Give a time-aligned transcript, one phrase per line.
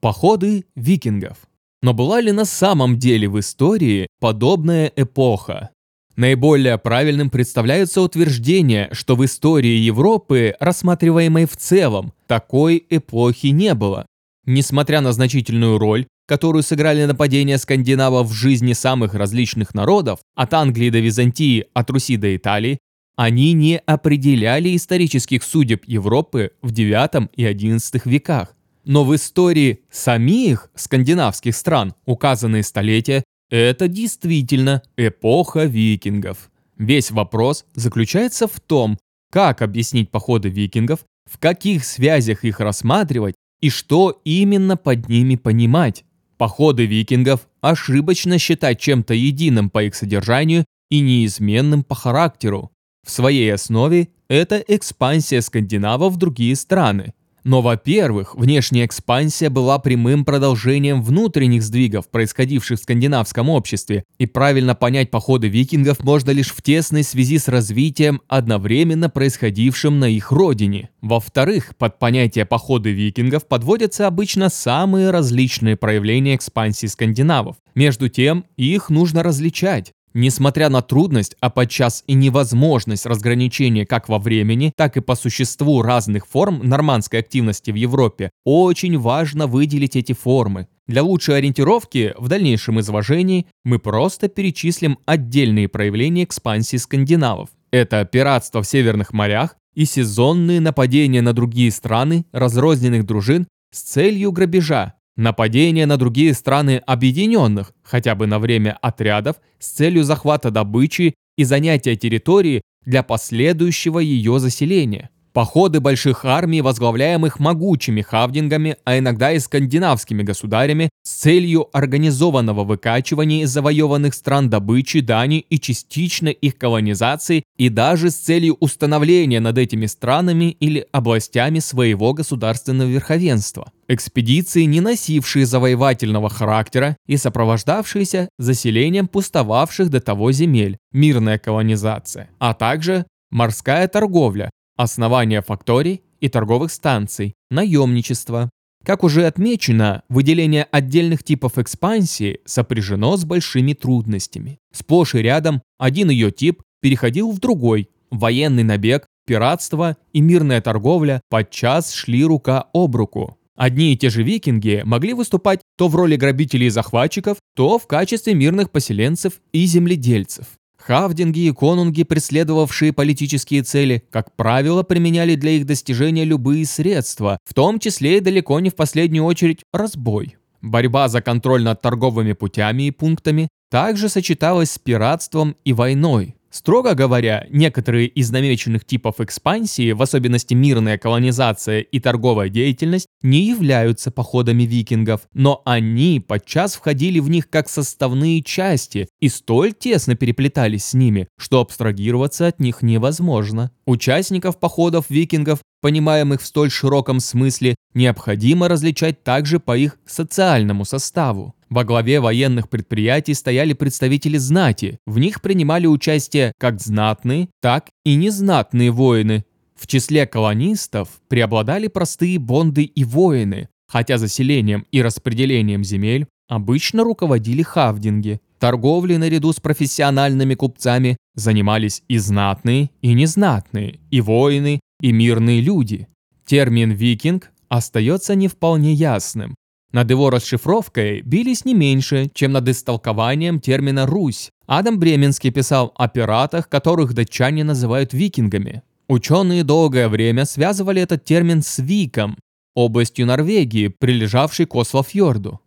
[0.00, 1.36] Походы викингов.
[1.82, 5.70] Но была ли на самом деле в истории подобная эпоха?
[6.16, 14.06] Наиболее правильным представляется утверждение, что в истории Европы, рассматриваемой в целом, такой эпохи не было.
[14.46, 20.88] Несмотря на значительную роль, которую сыграли нападения скандинавов в жизни самых различных народов, от Англии
[20.88, 22.78] до Византии, от Руси до Италии,
[23.16, 28.54] они не определяли исторических судеб Европы в IX и XI веках.
[28.90, 36.50] Но в истории самих скандинавских стран указанные столетия это действительно эпоха викингов.
[36.76, 38.98] Весь вопрос заключается в том,
[39.30, 46.04] как объяснить походы викингов, в каких связях их рассматривать и что именно под ними понимать.
[46.36, 52.72] Походы викингов ошибочно считать чем-то единым по их содержанию и неизменным по характеру.
[53.06, 60.24] В своей основе это экспансия скандинавов в другие страны, но, во-первых, внешняя экспансия была прямым
[60.24, 66.62] продолжением внутренних сдвигов, происходивших в скандинавском обществе, и правильно понять походы викингов можно лишь в
[66.62, 70.90] тесной связи с развитием, одновременно происходившим на их родине.
[71.00, 77.56] Во-вторых, под понятие походы викингов подводятся обычно самые различные проявления экспансии скандинавов.
[77.74, 79.92] Между тем, их нужно различать.
[80.12, 85.82] Несмотря на трудность, а подчас и невозможность разграничения как во времени, так и по существу
[85.82, 90.66] разных форм нормандской активности в Европе, очень важно выделить эти формы.
[90.88, 97.50] Для лучшей ориентировки в дальнейшем изложении мы просто перечислим отдельные проявления экспансии скандинавов.
[97.70, 104.32] Это пиратство в северных морях и сезонные нападения на другие страны разрозненных дружин с целью
[104.32, 111.14] грабежа, Нападение на другие страны объединенных, хотя бы на время отрядов, с целью захвата добычи
[111.36, 115.10] и занятия территории для последующего ее заселения.
[115.32, 123.44] Походы больших армий, возглавляемых могучими хавдингами, а иногда и скандинавскими государями, с целью организованного выкачивания
[123.44, 129.56] из завоеванных стран добычи, дани и частично их колонизации, и даже с целью установления над
[129.56, 133.70] этими странами или областями своего государственного верховенства.
[133.86, 142.54] Экспедиции, не носившие завоевательного характера и сопровождавшиеся заселением пустовавших до того земель, мирная колонизация, а
[142.54, 144.50] также морская торговля,
[144.82, 148.50] основание факторий и торговых станций, наемничество.
[148.84, 154.58] Как уже отмечено, выделение отдельных типов экспансии сопряжено с большими трудностями.
[154.72, 157.90] Сплошь и рядом один ее тип переходил в другой.
[158.10, 163.36] Военный набег, пиратство и мирная торговля подчас шли рука об руку.
[163.56, 167.86] Одни и те же викинги могли выступать то в роли грабителей и захватчиков, то в
[167.86, 170.46] качестве мирных поселенцев и земледельцев.
[170.80, 177.52] Хавдинги и конунги, преследовавшие политические цели, как правило, применяли для их достижения любые средства, в
[177.54, 180.36] том числе и далеко не в последнюю очередь разбой.
[180.62, 186.34] Борьба за контроль над торговыми путями и пунктами также сочеталась с пиратством и войной.
[186.50, 193.46] Строго говоря, некоторые из намеченных типов экспансии, в особенности мирная колонизация и торговая деятельность, не
[193.46, 200.16] являются походами викингов, но они подчас входили в них как составные части и столь тесно
[200.16, 203.70] переплетались с ними, что абстрагироваться от них невозможно.
[203.86, 211.54] Участников походов викингов понимаемых в столь широком смысле, необходимо различать также по их социальному составу.
[211.70, 214.98] Во главе военных предприятий стояли представители знати.
[215.06, 219.44] В них принимали участие как знатные, так и незнатные воины.
[219.76, 227.62] В числе колонистов преобладали простые бонды и воины, хотя заселением и распределением земель обычно руководили
[227.62, 228.40] хавдинги.
[228.58, 236.08] Торговлей наряду с профессиональными купцами занимались и знатные, и незнатные, и воины, и мирные люди.
[236.44, 239.54] Термин «викинг» остается не вполне ясным.
[239.92, 244.50] Над его расшифровкой бились не меньше, чем над истолкованием термина «Русь».
[244.66, 248.82] Адам Бременский писал о пиратах, которых датчане называют викингами.
[249.08, 252.38] Ученые долгое время связывали этот термин с Виком,
[252.76, 255.60] областью Норвегии, прилежавшей к Ослофьорду.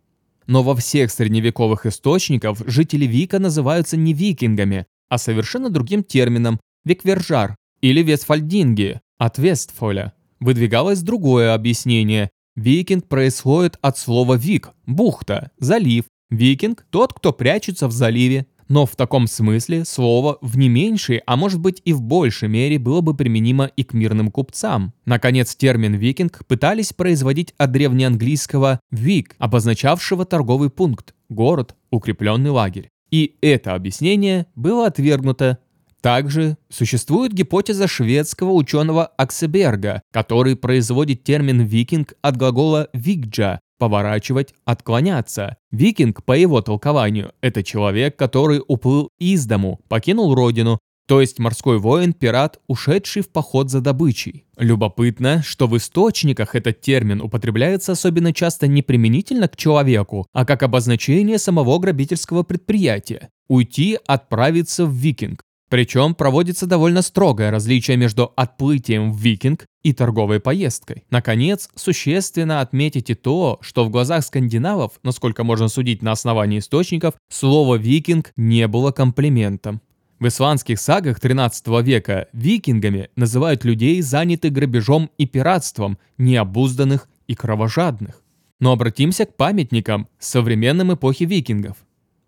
[0.46, 7.56] Но во всех средневековых источниках жители Вика называются не викингами, а совершенно другим термином– виквержар
[7.82, 10.14] или вестфальдинги от Вестфоля.
[10.40, 16.04] Выдвигалось другое объяснение Викинг происходит от слова «вик»– бухта, залив.
[16.30, 18.46] Викинг– тот, кто прячется в заливе.
[18.68, 22.78] Но в таком смысле слово в не меньшей, а может быть и в большей мере
[22.78, 24.94] было бы применимо и к мирным купцам.
[25.04, 32.88] Наконец, термин «викинг» пытались производить от древнеанглийского «вик», обозначавшего торговый пункт, город, укрепленный лагерь.
[33.10, 35.58] И это объяснение было отвергнуто
[36.04, 45.56] также существует гипотеза шведского ученого Аксеберга, который производит термин «викинг» от глагола «викджа», поворачивать, отклоняться.
[45.70, 51.78] Викинг, по его толкованию, это человек, который уплыл из дому, покинул родину, то есть морской
[51.78, 54.44] воин-пират, ушедший в поход за добычей.
[54.58, 60.64] Любопытно, что в источниках этот термин употребляется особенно часто не применительно к человеку, а как
[60.64, 63.30] обозначение самого грабительского предприятия.
[63.48, 65.43] Уйти, отправиться в викинг.
[65.74, 71.02] Причем проводится довольно строгое различие между отплытием в викинг и торговой поездкой.
[71.10, 77.14] Наконец, существенно отметить и то, что в глазах скандинавов, насколько можно судить на основании источников,
[77.28, 79.80] слово «викинг» не было комплиментом.
[80.20, 88.22] В исландских сагах XIII века викингами называют людей, занятых грабежом и пиратством, необузданных и кровожадных.
[88.60, 91.83] Но обратимся к памятникам современным эпохи викингов.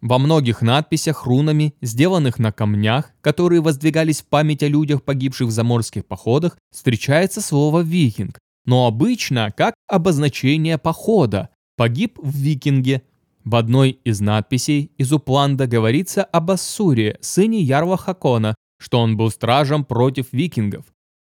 [0.06, 5.50] Во многих надписях рунами, сделанных на камнях, которые воздвигались в память о людях, погибших в
[5.50, 11.48] заморских походах, встречается слово «викинг», но обычно как обозначение похода.
[11.76, 13.02] Погиб в викинге.
[13.44, 19.32] В одной из надписей из Упланда говорится об Ассуре, сыне Ярла Хакона, что он был
[19.32, 20.84] стражем против викингов.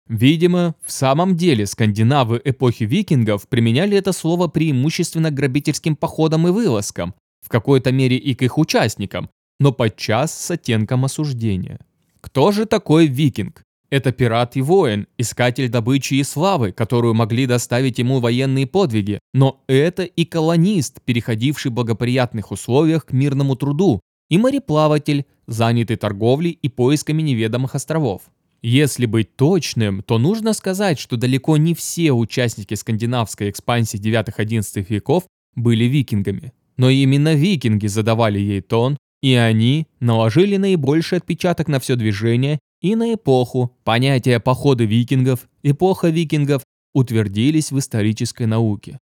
[0.10, 6.52] Видимо, в самом деле скандинавы эпохи викингов применяли это слово преимущественно к грабительским походам и
[6.52, 9.30] вылазкам, в какой-то мере и к их участникам,
[9.60, 11.80] но подчас с оттенком осуждения.
[12.22, 13.64] Кто же такой викинг?
[13.90, 19.62] Это пират и воин, искатель добычи и славы, которую могли доставить ему военные подвиги, но
[19.68, 24.00] это и колонист, переходивший в благоприятных условиях к мирному труду,
[24.30, 28.22] и мореплаватель, занятый торговлей и поисками неведомых островов.
[28.62, 35.26] Если быть точным, то нужно сказать, что далеко не все участники скандинавской экспансии 9-11 веков
[35.56, 36.54] были викингами.
[36.78, 42.96] Но именно викинги задавали ей тон, и они наложили наибольший отпечаток на все движение и
[42.96, 43.78] на эпоху.
[43.84, 46.64] Понятия походы викингов, эпоха викингов
[46.94, 49.00] утвердились в исторической науке.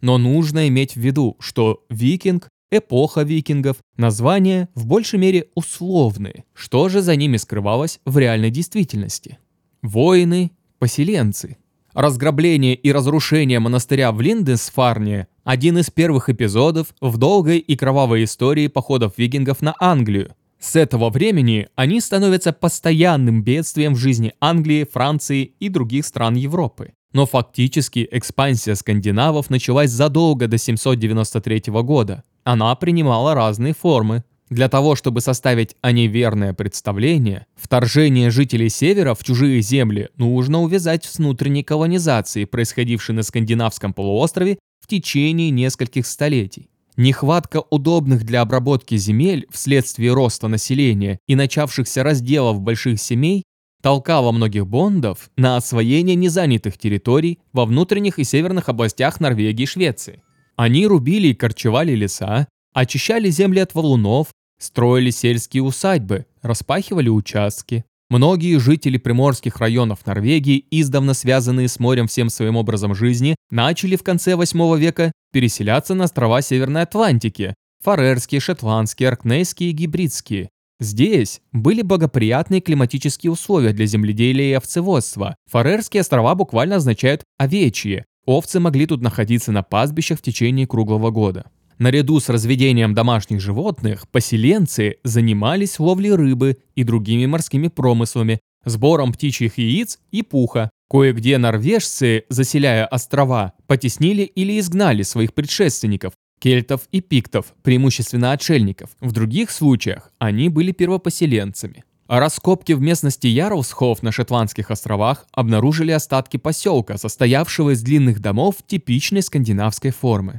[0.00, 6.44] Но нужно иметь в виду, что викинг, эпоха викингов, названия в большей мере условные.
[6.54, 9.38] Что же за ними скрывалось в реальной действительности?
[9.80, 11.56] Воины, поселенцы.
[11.94, 18.68] Разграбление и разрушение монастыря в Линдесфарне– один из первых эпизодов в долгой и кровавой истории
[18.68, 20.34] походов викингов на Англию.
[20.60, 26.92] С этого времени они становятся постоянным бедствием в жизни Англии, Франции и других стран Европы.
[27.12, 32.22] Но фактически экспансия скандинавов началась задолго до 793 года.
[32.44, 39.14] Она принимала разные формы, для того, чтобы составить о ней верное представление, вторжение жителей Севера
[39.14, 46.06] в чужие земли нужно увязать с внутренней колонизацией, происходившей на скандинавском полуострове в течение нескольких
[46.06, 46.68] столетий.
[46.98, 53.44] Нехватка удобных для обработки земель вследствие роста населения и начавшихся разделов больших семей
[53.80, 60.22] толкала многих бондов на освоение незанятых территорий во внутренних и северных областях Норвегии и Швеции.
[60.56, 64.28] Они рубили и корчевали леса, очищали земли от валунов,
[64.62, 67.84] Строили сельские усадьбы, распахивали участки.
[68.10, 74.04] Многие жители приморских районов Норвегии, издавна связанные с морем всем своим образом жизни, начали в
[74.04, 80.48] конце 8 века переселяться на острова Северной Атлантики– фарерские, шотландские, аркнейские и гибридские.
[80.78, 85.34] Здесь были благоприятные климатические условия для земледелия и овцеводства.
[85.50, 88.04] Фарерские острова буквально означают «овечьи».
[88.26, 91.46] Овцы могли тут находиться на пастбищах в течение круглого года.
[91.82, 99.58] Наряду с разведением домашних животных, поселенцы занимались ловлей рыбы и другими морскими промыслами, сбором птичьих
[99.58, 100.70] яиц и пуха.
[100.88, 108.90] Кое-где норвежцы, заселяя острова, потеснили или изгнали своих предшественников, кельтов и пиктов, преимущественно отшельников.
[109.00, 111.82] В других случаях они были первопоселенцами.
[112.06, 118.58] А раскопки в местности Ярлсхоф на Шотландских островах обнаружили остатки поселка, состоявшего из длинных домов
[118.68, 120.38] типичной скандинавской формы.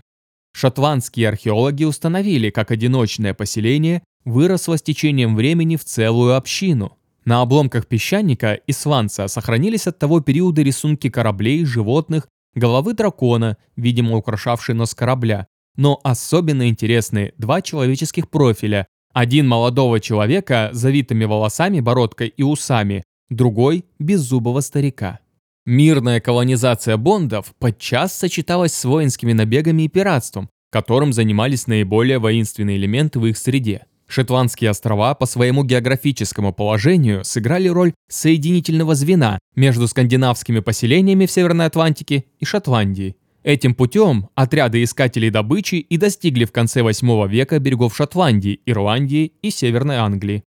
[0.54, 6.98] Шотландские археологи установили, как одиночное поселение выросло с течением времени в целую общину.
[7.26, 14.18] На обломках песчаника и сванца сохранились от того периода рисунки кораблей, животных, головы дракона, видимо
[14.18, 18.88] украшавшей нос корабля, но особенно интересны два человеческих профиля.
[19.14, 25.20] Один молодого человека с завитыми волосами, бородкой и усами, другой– беззубого старика.
[25.66, 33.20] Мирная колонизация бондов подчас сочеталась с воинскими набегами и пиратством, которым занимались наиболее воинственные элементы
[33.20, 33.86] в их среде.
[34.06, 41.68] Шотландские острова по своему географическому положению сыграли роль соединительного звена между скандинавскими поселениями в Северной
[41.68, 43.16] Атлантике и Шотландией.
[43.44, 49.50] Этим путем отряды искателей добычи и достигли в конце 8 века берегов Шотландии, Ирландии и
[49.50, 50.44] Северной Англии.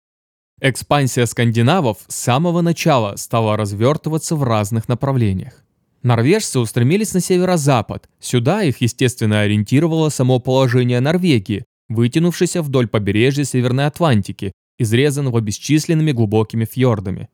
[0.65, 5.61] Экспансия скандинавов с самого начала стала развертываться в разных направлениях.
[6.03, 8.07] Норвежцы устремились на северо-запад.
[8.21, 16.63] Сюда их, естественно, ориентировало само положение Норвегии, вытянувшейся вдоль побережья Северной Атлантики, изрезанного бесчисленными глубокими
[16.63, 17.27] фьордами.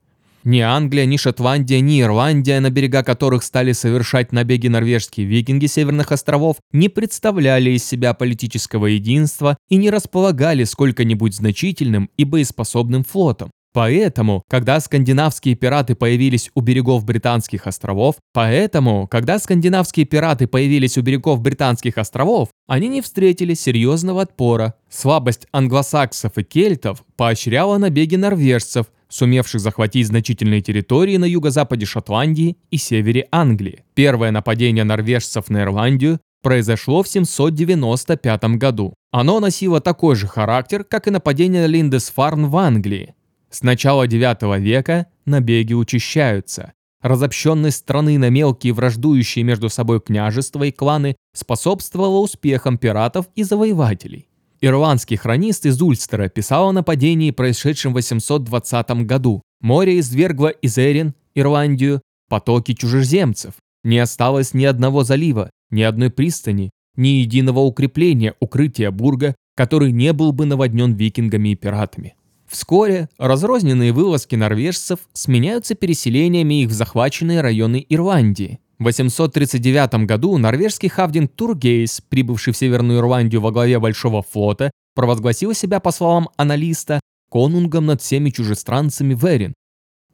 [0.43, 6.11] Ни Англия, ни Шотландия, ни Ирландия, на берега которых стали совершать набеги норвежские викинги Северных
[6.11, 13.51] островов, не представляли из себя политического единства и не располагали сколько-нибудь значительным и боеспособным флотом.
[13.73, 21.01] Поэтому, когда скандинавские пираты появились у берегов Британских островов, поэтому, когда скандинавские пираты появились у
[21.01, 24.73] берегов Британских островов, они не встретили серьезного отпора.
[24.89, 32.77] Слабость англосаксов и кельтов поощряла набеги норвежцев, сумевших захватить значительные территории на юго-западе Шотландии и
[32.77, 33.83] севере Англии.
[33.93, 38.93] Первое нападение норвежцев на Ирландию произошло в 795 году.
[39.11, 43.13] Оно носило такой же характер, как и нападение Линдесфарн в Англии.
[43.49, 46.73] С начала IX века набеги учащаются.
[47.01, 54.27] Разобщенность страны на мелкие враждующие между собой княжества и кланы способствовала успехам пиратов и завоевателей.
[54.61, 59.41] Ирландский хронист из Ульстера писал о нападении, происшедшем в 820 году.
[59.61, 63.53] Море извергло из Эрин, Ирландию, потоки чужеземцев.
[63.83, 70.11] Не осталось ни одного залива, ни одной пристани, ни единого укрепления, укрытия бурга, который не
[70.11, 72.15] был бы наводнен викингами и пиратами.
[72.49, 78.59] Вскоре разрозненные вылазки норвежцев сменяются переселениями их в захваченные районы Ирландии.
[78.79, 85.53] В 839 году норвежский хавдин Тургейс, прибывший в Северную Ирландию во главе Большого флота, провозгласил
[85.53, 89.53] себя, по словам аналиста, конунгом над всеми чужестранцами Верин.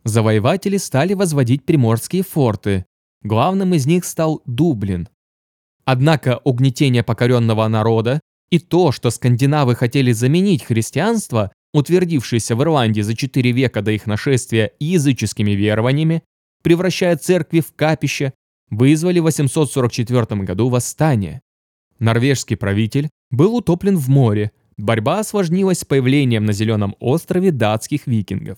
[0.03, 2.85] Завоеватели стали возводить приморские форты.
[3.23, 5.07] Главным из них стал Дублин.
[5.85, 13.15] Однако угнетение покоренного народа и то, что скандинавы хотели заменить христианство, утвердившиеся в Ирландии за
[13.15, 16.23] четыре века до их нашествия языческими верованиями,
[16.63, 18.33] превращая церкви в капища,
[18.69, 21.41] вызвали в 844 году восстание.
[21.99, 28.57] Норвежский правитель был утоплен в море, борьба осложнилась с появлением на Зеленом острове датских викингов.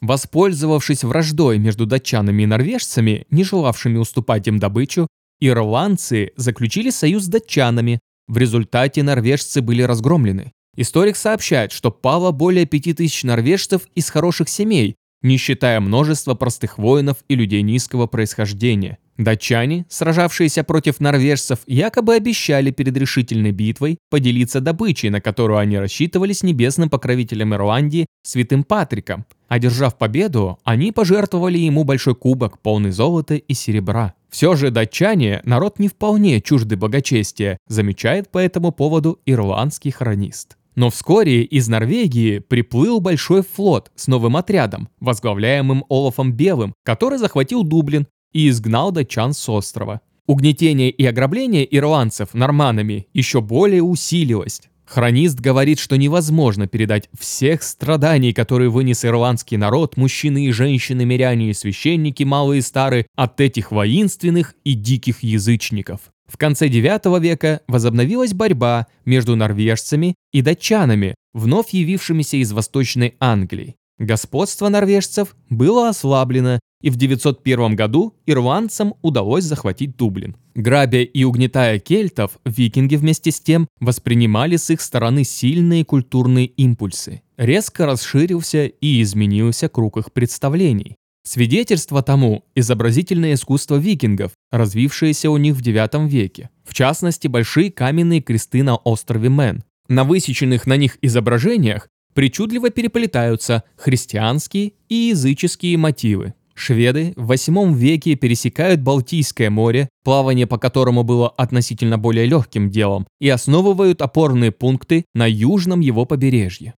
[0.00, 5.08] Воспользовавшись враждой между датчанами и норвежцами, не желавшими уступать им добычу,
[5.40, 7.98] ирландцы заключили союз с датчанами.
[8.28, 10.52] В результате норвежцы были разгромлены.
[10.76, 17.18] Историк сообщает, что пало более 5000 норвежцев из хороших семей, не считая множества простых воинов
[17.28, 18.98] и людей низкого происхождения.
[19.16, 26.32] Датчане, сражавшиеся против норвежцев, якобы обещали перед решительной битвой поделиться добычей, на которую они рассчитывали
[26.32, 29.24] с небесным покровителем Ирландии, святым Патриком.
[29.46, 34.14] Одержав победу, они пожертвовали ему большой кубок, полный золота и серебра.
[34.30, 40.56] Все же датчане– народ не вполне чужды богачестия, замечает по этому поводу ирландский хронист.
[40.74, 47.62] Но вскоре из Норвегии приплыл большой флот с новым отрядом, возглавляемым Олафом Белым, который захватил
[47.62, 50.00] Дублин и изгнал датчан с острова.
[50.26, 54.62] Угнетение и ограбление ирландцев норманами еще более усилилось.
[54.86, 61.50] Хронист говорит, что невозможно передать всех страданий, которые вынес ирландский народ, мужчины и женщины, миряне
[61.50, 66.00] и священники, малые и старые, от этих воинственных и диких язычников.
[66.26, 73.76] В конце IX века возобновилась борьба между норвежцами и датчанами, вновь явившимися из Восточной Англии.
[73.98, 80.36] Господство норвежцев было ослаблено, и в 901 году ирландцам удалось захватить Дублин.
[80.54, 87.22] Грабя и угнетая кельтов, викинги вместе с тем воспринимали с их стороны сильные культурные импульсы.
[87.36, 90.96] Резко расширился и изменился круг их представлений.
[91.26, 96.50] Свидетельство тому– изобразительное искусство викингов, развившееся у них в IX веке.
[96.64, 99.64] В частности, большие каменные кресты на острове Мэн.
[99.88, 106.34] На высеченных на них изображениях причудливо переплетаются христианские и языческие мотивы.
[106.54, 113.06] Шведы в VIII веке пересекают Балтийское море, плавание по которому было относительно более легким делом,
[113.18, 116.74] и основывают опорные пункты на южном его побережье.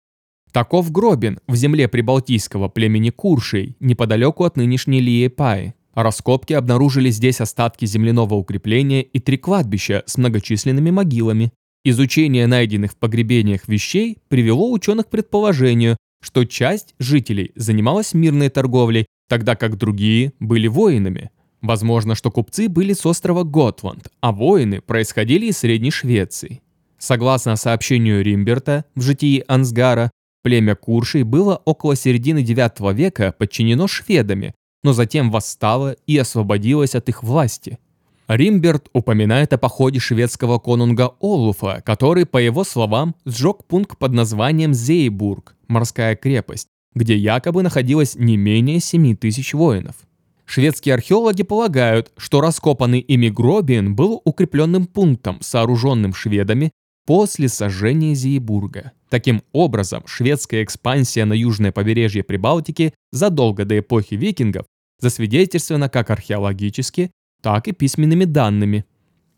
[0.53, 5.75] Таков Гробин в земле прибалтийского племени Куршей, неподалеку от нынешней Лиепаи.
[5.95, 11.53] Раскопки обнаружили здесь остатки земляного укрепления и три кладбища с многочисленными могилами.
[11.85, 19.07] Изучение найденных в погребениях вещей привело ученых к предположению, что часть жителей занималась мирной торговлей,
[19.29, 21.31] тогда как другие были воинами.
[21.63, 26.61] Возможно, что купцы были с острова Готланд, а воины происходили из Средней Швеции.
[26.99, 30.11] Согласно сообщению Римберта в житии Ансгара,
[30.47, 37.09] Племя Куршей было около середины IX века подчинено шведами, но затем восстало и освободилось от
[37.09, 37.81] их власти.
[38.29, 44.73] Римберт упоминает о походе шведского конунга Олуфа, который, по его словам, сжег пункт под названием
[44.73, 49.97] Зейбург, морская крепость, где якобы находилось не менее 7 тысяч воинов.
[50.45, 56.71] Шведские археологи полагают, что раскопанный ими Гробиен был укрепленным пунктом, сооруженным шведами
[57.05, 58.93] после сожжения Зиебурга.
[59.09, 64.67] Таким образом, шведская экспансия на южное побережье Прибалтики задолго до эпохи викингов
[64.99, 67.11] засвидетельствована как археологически,
[67.43, 68.85] так и письменными данными.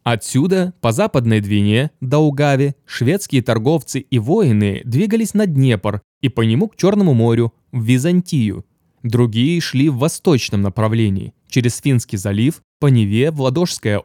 [0.05, 6.69] Отсюда, по западной Двине, Даугаве, шведские торговцы и воины двигались на Днепр и по нему
[6.69, 8.65] к Черному морю, в Византию.
[9.03, 13.43] Другие шли в восточном направлении, через Финский залив, по Неве в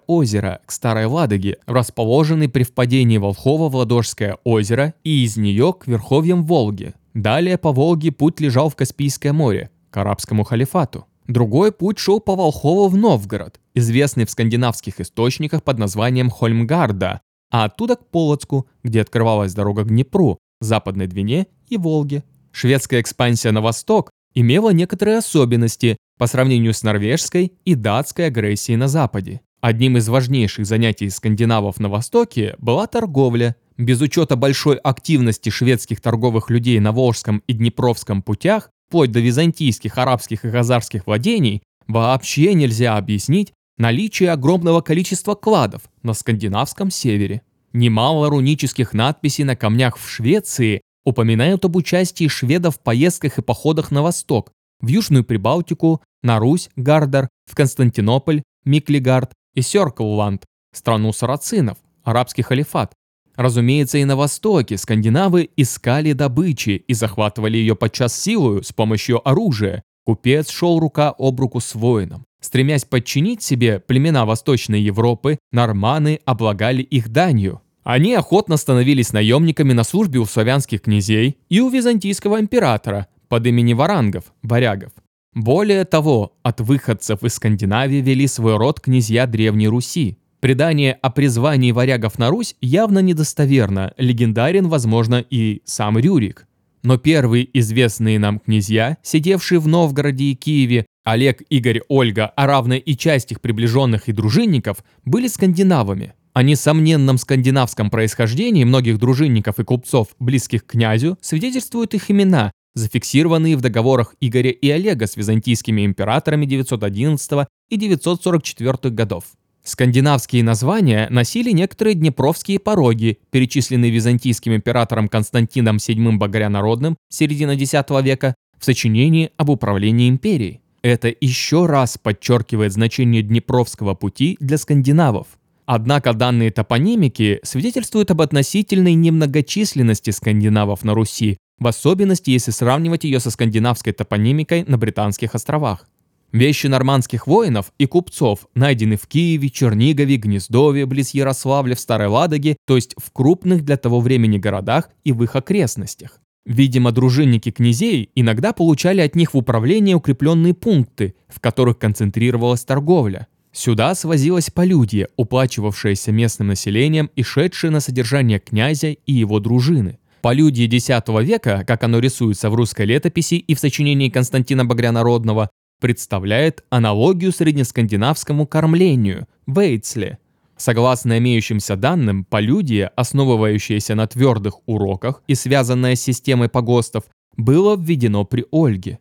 [0.07, 5.87] озеро, к Старой Ладоге, расположенной при впадении Волхова в Ладожское озеро и из нее к
[5.87, 6.93] верховьям Волги.
[7.13, 11.05] Далее по Волге путь лежал в Каспийское море, к арабскому халифату.
[11.27, 17.65] Другой путь шел по Волхову в Новгород, известный в скандинавских источниках под названием Хольмгарда, а
[17.65, 22.23] оттуда к Полоцку, где открывалась дорога к Днепру, Западной Двине и Волге.
[22.51, 28.87] Шведская экспансия на восток имела некоторые особенности по сравнению с норвежской и датской агрессией на
[28.87, 29.41] Западе.
[29.61, 33.55] Одним из важнейших занятий скандинавов на Востоке была торговля.
[33.77, 39.97] Без учета большой активности шведских торговых людей на Волжском и Днепровском путях, вплоть до византийских,
[39.97, 47.41] арабских и хазарских владений, вообще нельзя объяснить наличие огромного количества кладов на скандинавском севере.
[47.71, 53.91] Немало рунических надписей на камнях в Швеции упоминают об участии шведов в поездках и походах
[53.91, 61.77] на восток, в Южную Прибалтику, на Русь, Гардар, в Константинополь, Миклигард и Сёрклланд, страну сарацинов,
[62.03, 62.93] арабский халифат,
[63.35, 69.83] Разумеется, и на Востоке скандинавы искали добычи и захватывали ее подчас силою с помощью оружия.
[70.05, 72.25] Купец шел рука об руку с воином.
[72.41, 77.61] Стремясь подчинить себе племена Восточной Европы, норманы облагали их данью.
[77.83, 83.77] Они охотно становились наемниками на службе у славянских князей и у византийского императора под именем
[83.77, 84.91] Варангов, варягов.
[85.33, 90.17] Более того, от выходцев из Скандинавии вели свой род князья Древней Руси.
[90.39, 96.47] Предание о призвании варягов на Русь явно недостоверно, легендарен, возможно, и сам Рюрик.
[96.83, 102.75] Но первые известные нам князья, сидевшие в Новгороде и Киеве, Олег, Игорь, Ольга, а равно
[102.75, 106.13] и часть их приближенных и дружинников, были скандинавами.
[106.33, 113.55] О несомненном скандинавском происхождении многих дружинников и купцов, близких к князю, свидетельствуют их имена, зафиксированные
[113.55, 119.25] в договорах Игоря и Олега с византийскими императорами 911 и 944 годов.
[119.63, 128.33] Скандинавские названия носили некоторые днепровские пороги, перечисленные византийским императором Константином VII Богорянародным середины X века
[128.57, 130.61] в сочинении об управлении империей.
[130.81, 135.27] Это еще раз подчеркивает значение Днепровского пути для скандинавов.
[135.65, 143.19] Однако данные топонимики свидетельствуют об относительной немногочисленности скандинавов на Руси, в особенности если сравнивать ее
[143.19, 145.87] со скандинавской топонимикой на Британских островах.
[146.33, 152.57] Вещи нормандских воинов и купцов найдены в Киеве, Чернигове, Гнездове, близ Ярославля, в Старой Ладоге,
[152.65, 156.19] то есть в крупных для того времени городах и в их окрестностях.
[156.45, 163.27] Видимо, дружинники князей иногда получали от них в управление укрепленные пункты, в которых концентрировалась торговля.
[163.53, 169.99] Сюда свозилось полюдье, уплачивавшееся местным населением и шедшее на содержание князя и его дружины.
[170.21, 170.89] Полюдье X
[171.21, 178.47] века, как оно рисуется в русской летописи и в сочинении Константина Багрянародного, представляет аналогию среднескандинавскому
[178.47, 180.17] кормлению– вейцле.
[180.57, 187.03] Согласно имеющимся данным, полюдие, основывающееся на твердых уроках и связанное с системой погостов,
[187.37, 188.99] было введено при Ольге.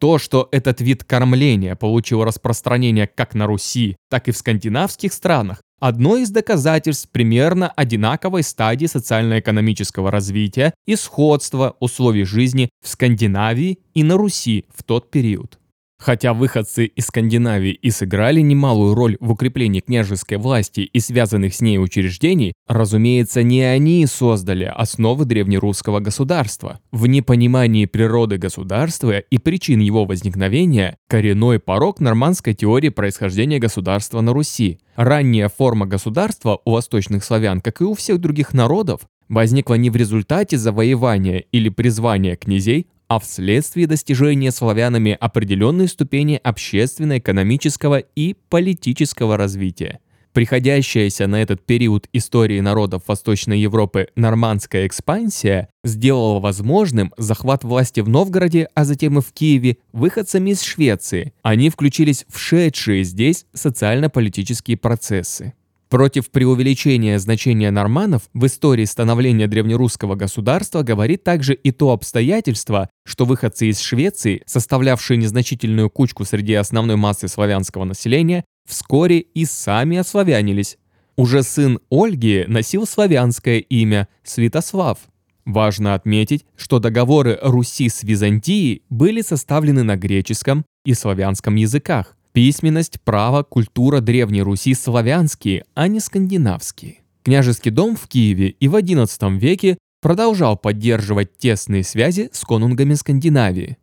[0.00, 5.60] То, что этот вид кормления получил распространение как на Руси, так и в скандинавских странах,
[5.78, 14.02] одно из доказательств примерно одинаковой стадии социально-экономического развития и сходства условий жизни в Скандинавии и
[14.02, 15.59] на Руси в тот период.
[16.00, 21.60] Хотя выходцы из Скандинавии и сыграли немалую роль в укреплении княжеской власти и связанных с
[21.60, 26.80] ней учреждений, разумеется, не они создали основы древнерусского государства.
[26.90, 34.32] В непонимании природы государства и причин его возникновения коренной порог нормандской теории происхождения государства на
[34.32, 34.78] Руси.
[34.96, 39.96] Ранняя форма государства у восточных славян, как и у всех других народов, возникла не в
[39.96, 49.98] результате завоевания или призвания князей, а вследствие достижения славянами определенной ступени общественно-экономического и политического развития.
[50.32, 58.08] Приходящаяся на этот период истории народов Восточной Европы нормандская экспансия сделала возможным захват власти в
[58.08, 61.32] Новгороде, а затем и в Киеве, выходцами из Швеции.
[61.42, 65.54] Они включились в шедшие здесь социально-политические процессы.
[65.90, 73.24] Против преувеличения значения норманов в истории становления древнерусского государства говорит также и то обстоятельство, что
[73.24, 80.78] выходцы из Швеции, составлявшие незначительную кучку среди основной массы славянского населения, вскоре и сами ославянились.
[81.16, 84.98] Уже сын Ольги носил славянское имя Святослав.
[85.44, 92.16] Важно отметить, что договоры Руси с Византией были составлены на греческом и славянском языках.
[92.32, 96.98] Письменность, право, культура Древней Руси славянские, а не скандинавские.
[97.24, 103.76] Княжеский дом в Киеве и в XI веке продолжал поддерживать тесные связи с конунгами Скандинавии.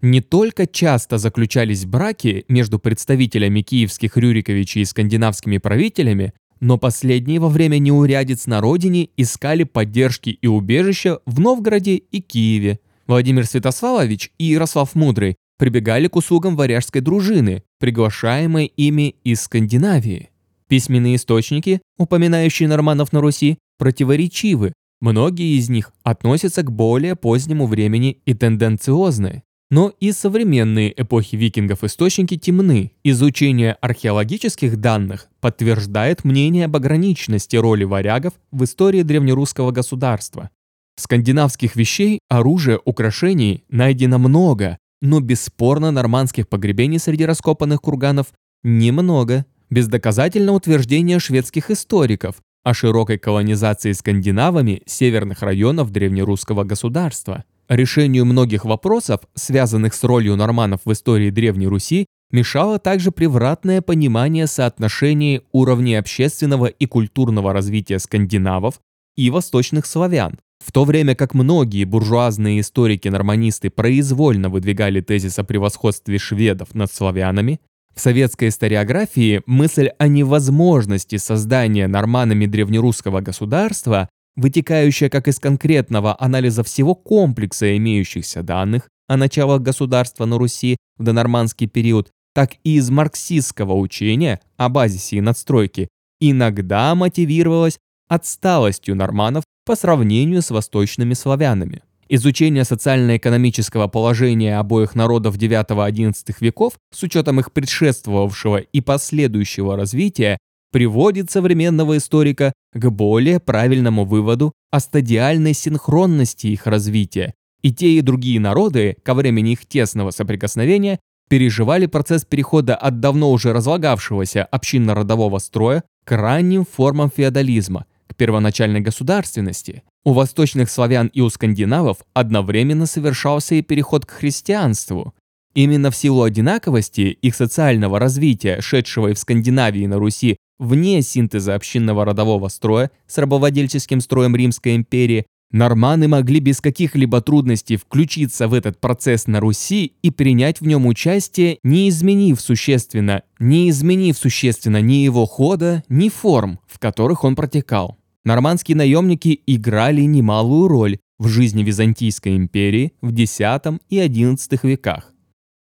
[0.00, 7.48] Не только часто заключались браки между представителями киевских Рюриковичей и скандинавскими правителями, но последние во
[7.48, 12.78] время неурядиц на родине искали поддержки и убежища в Новгороде и Киеве.
[13.08, 20.30] Владимир Святославович и Ярослав Мудрый прибегали к услугам варяжской дружины, приглашаемой ими из Скандинавии.
[20.68, 24.72] Письменные источники, упоминающие норманов на Руси, противоречивы.
[25.00, 29.42] Многие из них относятся к более позднему времени и тенденциозны.
[29.70, 32.92] Но и современные эпохи викингов источники темны.
[33.04, 40.50] Изучение археологических данных подтверждает мнение об ограниченности роли варягов в истории древнерусского государства.
[40.96, 48.26] Скандинавских вещей, оружия, украшений найдено много, но бесспорно нормандских погребений среди раскопанных курганов
[48.62, 49.46] немного.
[49.70, 57.44] Бездоказательно утверждение шведских историков о широкой колонизации скандинавами северных районов древнерусского государства.
[57.68, 64.46] Решению многих вопросов, связанных с ролью норманов в истории Древней Руси, мешало также превратное понимание
[64.46, 68.80] соотношений уровней общественного и культурного развития скандинавов
[69.16, 76.18] и восточных славян, в то время как многие буржуазные историки-норманисты произвольно выдвигали тезис о превосходстве
[76.18, 77.60] шведов над славянами,
[77.94, 86.62] в советской историографии мысль о невозможности создания норманами древнерусского государства, вытекающая как из конкретного анализа
[86.62, 92.88] всего комплекса имеющихся данных о началах государства на Руси в донормандский период, так и из
[92.88, 95.88] марксистского учения о базисе и надстройке,
[96.20, 101.82] иногда мотивировалась отсталостью норманов по сравнению с восточными славянами.
[102.08, 110.38] Изучение социально-экономического положения обоих народов IX-XI веков с учетом их предшествовавшего и последующего развития
[110.72, 117.34] приводит современного историка к более правильному выводу о стадиальной синхронности их развития.
[117.60, 123.30] И те, и другие народы ко времени их тесного соприкосновения переживали процесс перехода от давно
[123.30, 129.82] уже разлагавшегося общинно-родового строя к ранним формам феодализма– к первоначальной государственности.
[130.04, 135.14] У восточных славян и у скандинавов одновременно совершался и переход к христианству.
[135.54, 141.02] Именно в силу одинаковости их социального развития, шедшего и в Скандинавии и на Руси вне
[141.02, 148.48] синтеза общинного родового строя с рабовладельческим строем Римской империи, норманы могли без каких-либо трудностей включиться
[148.48, 154.16] в этот процесс на Руси и принять в нем участие, не изменив существенно, не изменив
[154.16, 157.96] существенно ни его хода, ни форм, в которых он протекал.
[158.24, 165.12] Нормандские наемники играли немалую роль в жизни Византийской империи в X и XI веках.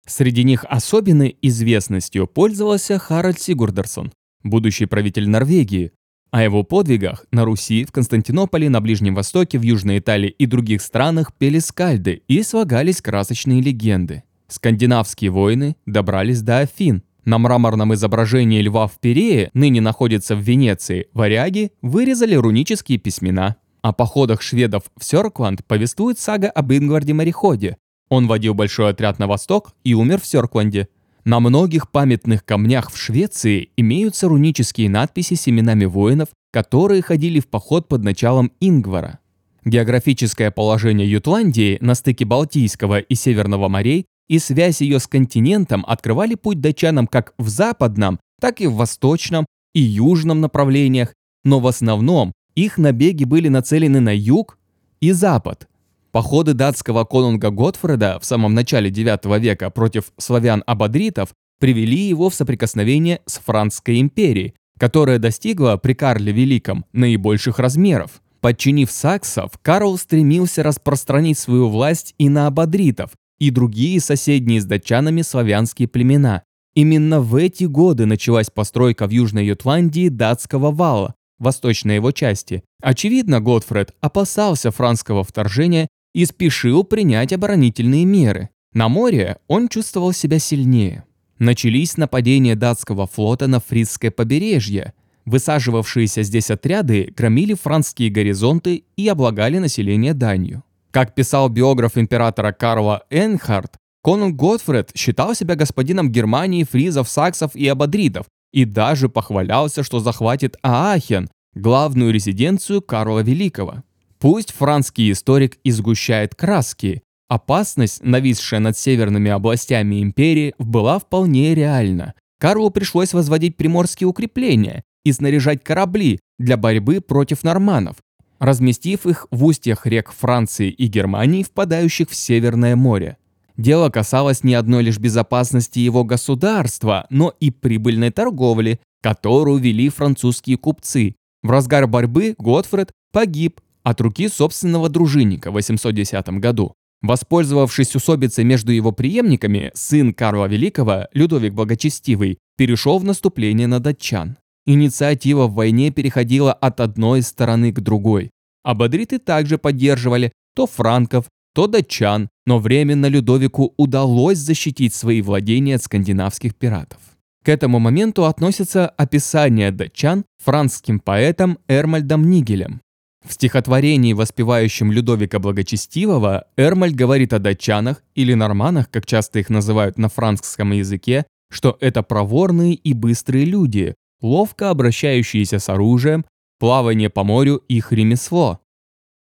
[0.08, 4.12] Среди них особенной известностью пользовался Харальд Сигурдерсон,
[4.44, 5.92] будущий правитель Норвегии.
[6.32, 10.82] О его подвигах на Руси, в Константинополе, на Ближнем Востоке, в Южной Италии и других
[10.82, 14.24] странах пели скальды и слагались красочные легенды.
[14.48, 21.08] Скандинавские воины добрались до Афин, на мраморном изображении льва в Перее, ныне находится в Венеции,
[21.14, 23.56] варяги вырезали рунические письмена.
[23.82, 27.78] О походах шведов в Сёркланд повествует сага об Ингварде-мореходе.
[28.10, 30.88] Он водил большой отряд на восток и умер в Сёркланде.
[31.26, 37.48] На многих памятных камнях в Швеции имеются рунические надписи с именами воинов, которые ходили в
[37.48, 39.18] поход под началом Ингвара.
[39.66, 46.36] Географическое положение Ютландии на стыке Балтийского и Северного морей и связь ее с континентом открывали
[46.36, 52.34] путь датчанам как в западном, так и в восточном и южном направлениях, но в основном
[52.54, 54.60] их набеги были нацелены на юг
[55.02, 55.68] и запад.
[56.16, 63.20] Походы датского конунга Готфреда в самом начале IX века против славян-абадритов привели его в соприкосновение
[63.26, 68.22] с Франкской империей, которая достигла при Карле Великом наибольших размеров.
[68.40, 75.22] Подчинив саксов, Карл стремился распространить свою власть и на абадритов, и другие соседние с датчанами
[75.22, 76.44] славянские племена.
[76.76, 82.64] Именно в эти годы началась постройка в Южной Ютландии датского вала, восточной его части.
[82.82, 88.50] Очевидно, Готфред опасался франского вторжения и спешил принять оборонительные меры.
[88.74, 91.04] На море он чувствовал себя сильнее.
[91.40, 94.94] Начались нападения датского флота на фрисское побережье.
[95.26, 100.64] Высаживавшиеся здесь отряды громили французские горизонты и облагали население данью.
[100.92, 107.68] Как писал биограф императора Карла Энхард, конунг Готфред считал себя господином Германии, фризов, саксов и
[107.68, 113.84] абадридов и даже похвалялся, что захватит Аахен, главную резиденцию Карла Великого.
[114.26, 122.16] Пусть французский историк изгущает краски, опасность, нависшая над северными областями империи, была вполне реальна.
[122.40, 127.98] Карлу пришлось возводить приморские укрепления и снаряжать корабли для борьбы против норманов,
[128.40, 133.18] разместив их в устьях рек Франции и Германии, впадающих в Северное море.
[133.58, 140.58] Дело касалось не одной лишь безопасности его государства, но и прибыльной торговли, которую вели французские
[140.58, 141.14] купцы.
[141.44, 146.74] В разгар борьбы Готфред погиб от руки собственного дружинника в 810 году.
[147.02, 154.38] Воспользовавшись усобицей между его преемниками, сын Карла Великого, Людовик Благочестивый, перешел в наступление на датчан.
[154.66, 158.32] Инициатива в войне переходила от одной стороны к другой.
[158.64, 165.84] Абадриты также поддерживали то франков, то датчан, но временно Людовику удалось защитить свои владения от
[165.84, 167.00] скандинавских пиратов.
[167.44, 172.82] К этому моменту относится описание датчан французским поэтом Эрмальдом Нигелем.
[173.28, 179.98] В стихотворении, воспевающем Людовика Благочестивого, Эрмальд говорит о датчанах или норманах, как часто их называют
[179.98, 186.26] на французском языке, что это проворные и быстрые люди, ловко обращающиеся с оружием,
[186.60, 188.60] плавание по морю их ремесло.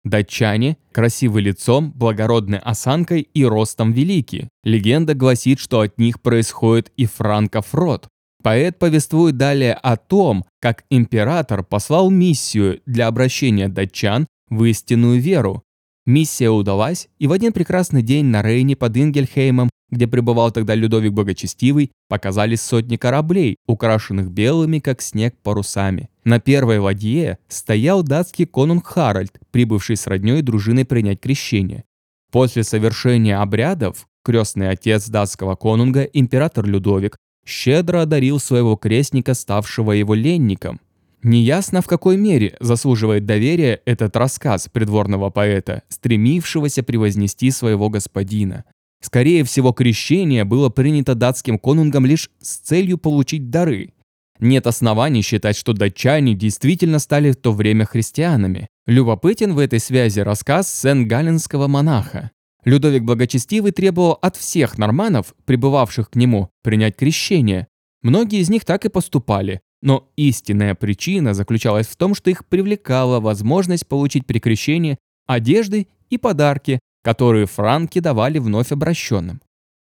[0.03, 4.49] Датчане красивы лицом, благородной осанкой и ростом велики.
[4.63, 8.07] Легенда гласит, что от них происходит и франков род.
[8.45, 15.63] Поэт повествует далее о том, как император послал миссию для обращения датчан в истинную веру.
[16.05, 21.13] Миссия удалась, и в один прекрасный день на Рейне под Ингельхеймом, где пребывал тогда Людовик
[21.13, 26.11] Богочестивый, показались сотни кораблей, украшенных белыми, как снег, парусами.
[26.23, 31.83] На первой ладье стоял датский конунг Харальд, прибывший с роднёй дружиной принять крещение.
[32.31, 40.13] После совершения обрядов крестный отец датского конунга, император Людовик, щедро одарил своего крестника, ставшего его
[40.13, 40.79] ленником.
[41.23, 48.65] Неясно, в какой мере заслуживает доверия этот рассказ придворного поэта, стремившегося превознести своего господина.
[49.01, 53.93] Скорее всего, крещение было принято датским конунгом лишь с целью получить дары.
[54.39, 58.67] Нет оснований считать, что датчане действительно стали в то время христианами.
[58.85, 62.31] Любопытен в этой связи рассказ сен-галленского монаха.
[62.65, 67.67] Людовик Благочестивый требовал от всех норманов, прибывавших к нему, принять крещение.
[68.01, 73.19] Многие из них так и поступали, но истинная причина заключалась в том, что их привлекала
[73.19, 74.97] возможность получить при крещении
[75.27, 79.41] одежды и подарки, которые франки давали вновь обращенным.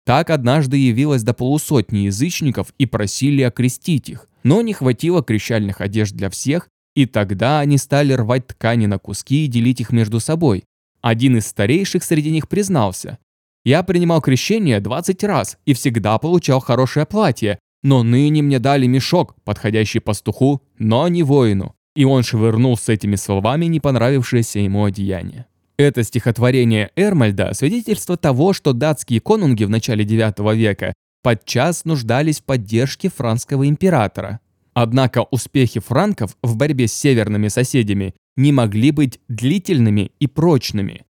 [0.06, 6.14] Так однажды явилось до полусотни язычников и просили окрестить их, но не хватило крещальных одежд
[6.14, 10.66] для всех, и тогда они стали рвать ткани на куски и делить их между собой,
[11.06, 13.20] один из старейших среди них признался.
[13.64, 19.36] «Я принимал крещение 20 раз и всегда получал хорошее платье, но ныне мне дали мешок,
[19.44, 21.76] подходящий пастуху, но не воину».
[21.96, 25.46] И он швырнул с этими словами не понравившееся ему одеяние.
[25.78, 32.46] Это стихотворение Эрмальда– свидетельство того, что датские конунги в начале IX века подчас нуждались в
[32.46, 34.40] поддержке франкского императора.
[34.74, 41.06] Однако успехи франков в борьбе с северными соседями не могли быть длительными и прочными.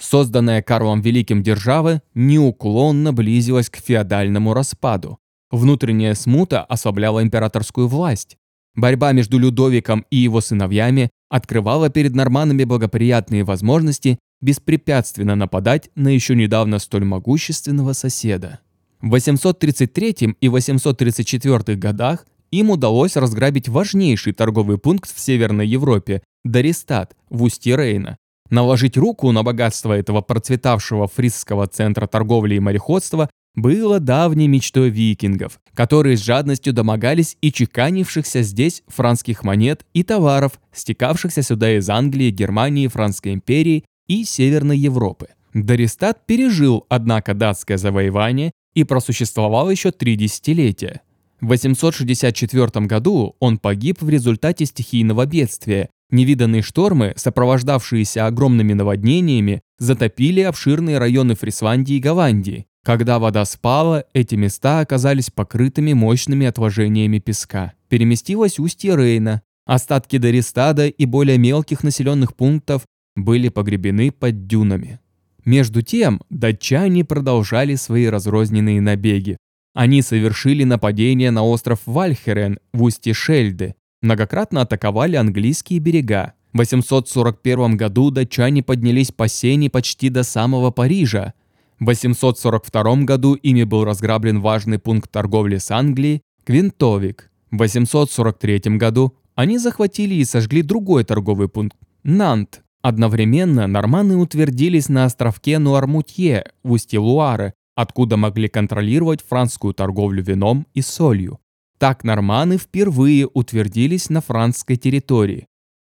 [0.00, 5.18] Созданная Карлом Великим держава неуклонно близилась к феодальному распаду.
[5.50, 8.36] Внутренняя смута ослабляла императорскую власть.
[8.74, 16.34] Борьба между Людовиком и его сыновьями открывала перед норманами благоприятные возможности беспрепятственно нападать на еще
[16.34, 18.60] недавно столь могущественного соседа.
[19.00, 27.16] В 833 и 834 годах им удалось разграбить важнейший торговый пункт в Северной Европе– Даристат
[27.30, 28.16] в устье Рейна.
[28.50, 35.58] Наложить руку на богатство этого процветавшего фрисского центра торговли и мореходства было давней мечтой викингов,
[35.74, 42.30] которые с жадностью домогались и чеканившихся здесь франских монет и товаров, стекавшихся сюда из Англии,
[42.30, 45.28] Германии, Французской империи и Северной Европы.
[45.54, 51.00] Даристат пережил, однако, датское завоевание и просуществовал еще три десятилетия.
[51.40, 55.90] В 864 году он погиб в результате стихийного бедствия.
[56.10, 62.66] Невиданные штормы, сопровождавшиеся огромными наводнениями, затопили обширные районы Фрисландии и Голландии.
[62.84, 67.72] Когда вода спала, эти места оказались покрытыми мощными отложениями песка.
[67.88, 69.42] Переместилось устье Рейна.
[69.64, 72.82] Остатки Дористада и более мелких населенных пунктов
[73.16, 75.00] были погребены под дюнами.
[75.46, 79.38] Между тем, датчане продолжали свои разрозненные набеги.
[79.74, 83.74] Они совершили нападение на остров Вальхерен в устье Шельды.
[84.04, 86.34] Многократно атаковали английские берега.
[86.52, 91.32] В 841 году датчане поднялись по Сене почти до самого Парижа.
[91.80, 97.30] В 842 году ими был разграблен важный пункт торговли с Англией– Квинтовик.
[97.50, 102.62] В 843 году они захватили и сожгли другой торговый пункт– Нант.
[102.82, 110.66] Одновременно норманы утвердились на островке Нуармутье в устье Луары, откуда могли контролировать французскую торговлю вином
[110.74, 111.40] и солью.
[111.84, 115.46] Так норманы впервые утвердились на французской территории.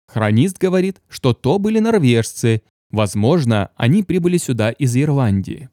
[0.08, 5.70] Хронист говорит, что то были норвежцы, возможно, они прибыли сюда из Ирландии.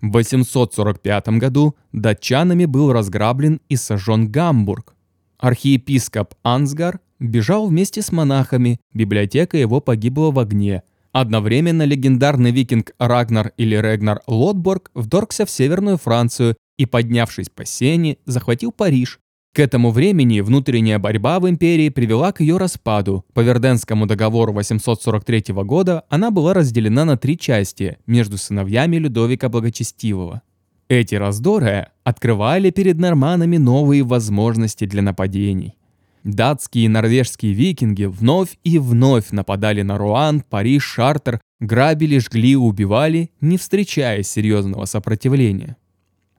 [0.00, 4.96] В 845 году датчанами был разграблен и сожжен Гамбург.
[5.38, 10.82] Архиепископ Ансгар бежал вместе с монахами, библиотека его погибла в огне.
[11.12, 18.16] Одновременно легендарный викинг Рагнар или Регнар Лотборг вторгся в Северную Францию и, поднявшись по Сене,
[18.26, 19.20] захватил Париж.
[19.52, 23.24] К этому времени внутренняя борьба в империи привела к ее распаду.
[23.34, 30.42] По Верденскому договору 843 года она была разделена на три части между сыновьями Людовика Благочестивого.
[30.88, 35.74] Эти раздоры открывали перед норманами новые возможности для нападений.
[36.22, 43.30] Датские и норвежские викинги вновь и вновь нападали на Руан, Париж, Шартер, грабили, жгли убивали,
[43.40, 45.76] не встречая серьезного сопротивления.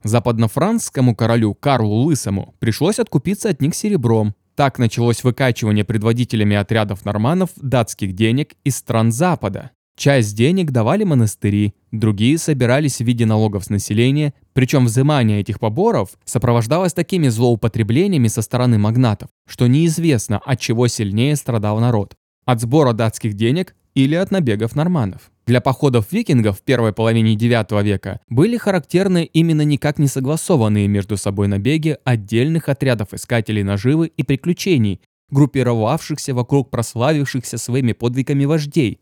[0.04, 4.34] Западнофранцскому королю Карлу Лысому пришлось откупиться от них серебром.
[4.56, 9.72] Так началось выкачивание предводителями отрядов норманов датских денег из стран Запада.
[9.96, 16.10] Часть денег давали монастыри, другие собирались в виде налогов с населения, причем взимание этих поборов
[16.26, 22.94] сопровождалось такими злоупотреблениями со стороны магнатов, что неизвестно, от чего сильнее страдал народ– от сбора
[22.94, 25.31] датских денег или от набегов норманов.
[25.46, 31.18] Для походов викингов в первой половине IX века были характерны именно никак не согласованные между
[31.18, 39.02] собой набеги отдельных отрядов искателей наживы и приключений, группировавшихся вокруг прославившихся своими подвигами вождей,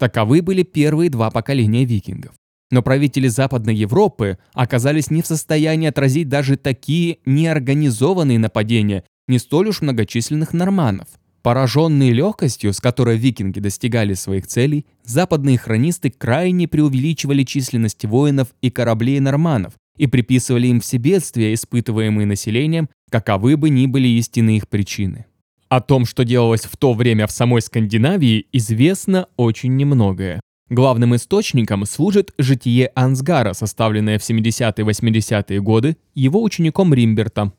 [0.00, 2.32] Таковы были первые два поколения викингов.
[2.70, 9.68] Но правители Западной Европы оказались не в состоянии отразить даже такие неорганизованные нападения не столь
[9.68, 11.08] уж многочисленных норманов.
[11.42, 18.70] Пораженные легкостью, с которой викинги достигали своих целей, западные хронисты крайне преувеличивали численность воинов и
[18.70, 24.68] кораблей норманов и приписывали им все бедствия, испытываемые населением, каковы бы ни были истинные их
[24.68, 25.26] причины.
[25.68, 30.40] О том, что делалось в то время в самой Скандинавии, известно очень немногое.
[30.68, 37.52] Главным источником служит житие Ансгара, составленное в 70-80-е годы его учеником Римберта.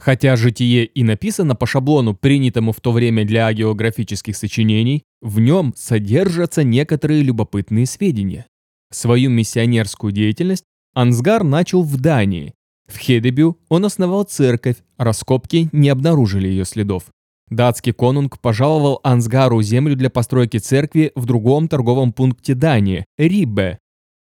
[0.00, 5.74] Хотя житие и написано по шаблону, принятому в то время для географических сочинений, в нем
[5.76, 8.46] содержатся некоторые любопытные сведения.
[8.90, 12.54] Свою миссионерскую деятельность Ансгар начал в Дании.
[12.88, 17.04] В Хедебю он основал церковь, раскопки не обнаружили ее следов.
[17.50, 23.78] Датский конунг пожаловал Ансгару землю для постройки церкви в другом торговом пункте Дании– Риббе.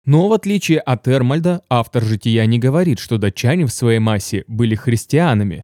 [0.06, 4.74] Но в отличие от Эрмальда, автор жития не говорит, что датчане в своей массе были
[4.74, 5.62] христианами.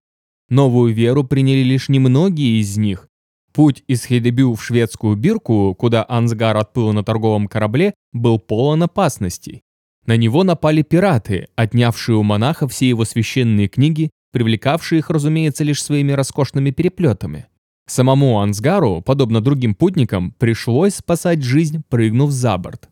[0.49, 3.09] Новую веру приняли лишь немногие из них.
[3.53, 9.63] Путь из Хедебю в шведскую Бирку, куда Ансгар отплыл на торговом корабле, был полон опасностей.
[10.07, 15.83] На него напали пираты, отнявшие у монаха все его священные книги, привлекавшие их, разумеется, лишь
[15.83, 17.47] своими роскошными переплетами.
[17.87, 22.89] Самому Ансгару, подобно другим путникам, пришлось спасать жизнь, прыгнув за борт.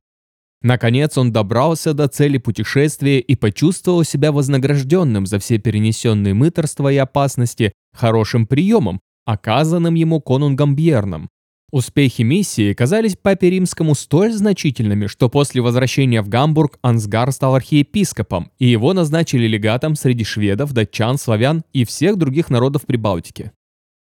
[0.63, 6.97] Наконец он добрался до цели путешествия и почувствовал себя вознагражденным за все перенесенные мыторства и
[6.97, 11.29] опасности хорошим приемом, оказанным ему конунгом Бьерном.
[11.71, 18.51] Успехи миссии казались папе римскому столь значительными, что после возвращения в Гамбург Ансгар стал архиепископом,
[18.59, 23.53] и его назначили легатом среди шведов, датчан, славян и всех других народов Прибалтики.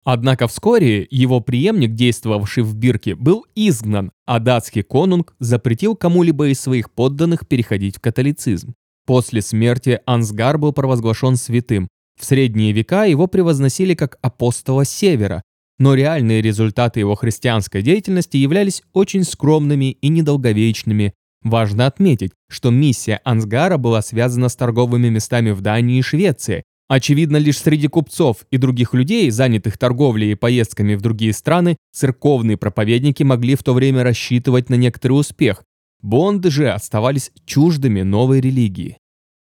[0.04, 6.60] Однако вскоре его преемник, действовавший в Бирке, был изгнан, а датский конунг запретил кому-либо из
[6.60, 8.74] своих подданных переходить в католицизм.
[9.06, 11.88] После смерти Ансгар был провозглашен святым.
[12.20, 15.42] В средние века его превозносили как апостола Севера,
[15.78, 21.14] но реальные результаты его христианской деятельности являлись очень скромными и недолговечными.
[21.42, 26.62] Важно отметить, что миссия Ансгара была связана с торговыми местами в Дании и Швеции,
[26.94, 32.58] Очевидно, лишь среди купцов и других людей, занятых торговлей и поездками в другие страны, церковные
[32.58, 35.64] проповедники могли в то время рассчитывать на некоторый успех.
[36.02, 38.98] Бонды же оставались чуждыми новой религии.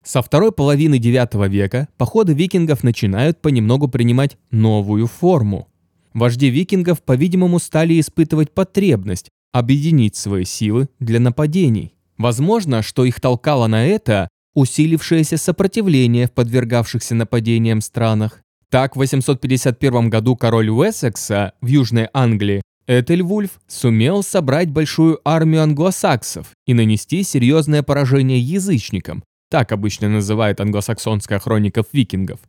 [0.05, 5.66] Со второй половины IX века походы викингов начинают понемногу принимать новую форму.
[6.12, 11.95] Вожди викингов, по-видимому, стали испытывать потребность объединить свои силы для нападений.
[12.18, 18.40] Возможно, что их толкало на это усилившееся сопротивление в подвергавшихся нападениям странах.
[18.68, 26.48] Так, в 851 году король Уэссекса в Южной Англии Этельвульф сумел собрать большую армию англосаксов
[26.66, 32.40] и нанести серьезное поражение язычникам, так обычно называет англосаксонская хроника викингов,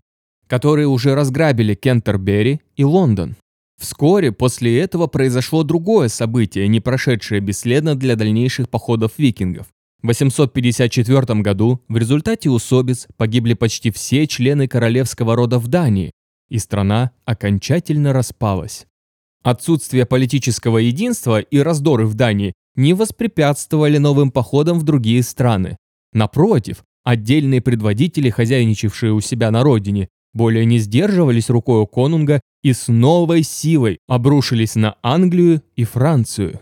[0.48, 3.36] которые уже разграбили Кентербери и Лондон.
[3.80, 9.68] Вскоре после этого произошло другое событие, не прошедшее бесследно для дальнейших походов викингов.
[10.02, 16.12] В 854 году в результате усобиц погибли почти все члены королевского рода в Дании,
[16.50, 18.88] и страна окончательно распалась.
[19.44, 25.78] Отсутствие политического единства и раздоры в Дании не воспрепятствовали новым походам в другие страны.
[26.14, 32.88] Напротив, отдельные предводители, хозяйничавшие у себя на родине, более не сдерживались рукой конунга и с
[32.88, 36.62] новой силой обрушились на Англию и Францию.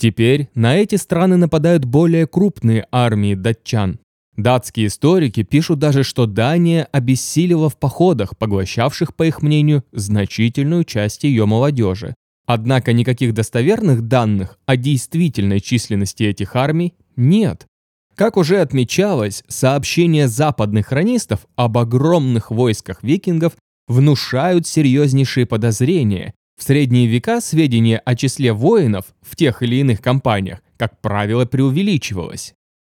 [0.00, 3.98] Теперь на эти страны нападают более крупные армии датчан.
[4.34, 11.24] Датские историки пишут даже, что Дания обессилила в походах, поглощавших, по их мнению, значительную часть
[11.24, 12.14] ее молодежи.
[12.46, 17.66] Однако никаких достоверных данных о действительной численности этих армий нет.
[18.14, 23.52] Как уже отмечалось, сообщения западных хронистов об огромных войсках викингов
[23.86, 26.32] внушают серьезнейшие подозрения.
[26.60, 32.52] В средние века сведения о числе воинов в тех или иных компаниях, как правило, преувеличивалось.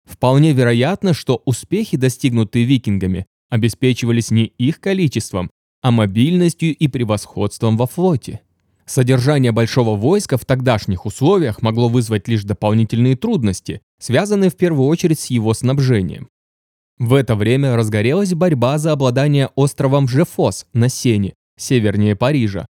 [0.09, 5.51] Вполне вероятно, что успехи, достигнутые викингами, обеспечивались не их количеством,
[5.83, 8.41] а мобильностью и превосходством во флоте.
[8.87, 15.21] Содержание большого войска в тогдашних условиях могло вызвать лишь дополнительные трудности, связанные в первую очередь
[15.21, 16.31] с его снабжением.
[16.99, 22.65] В это время разгорелась борьба за обладание островом Жефос на Сене, севернее Парижа.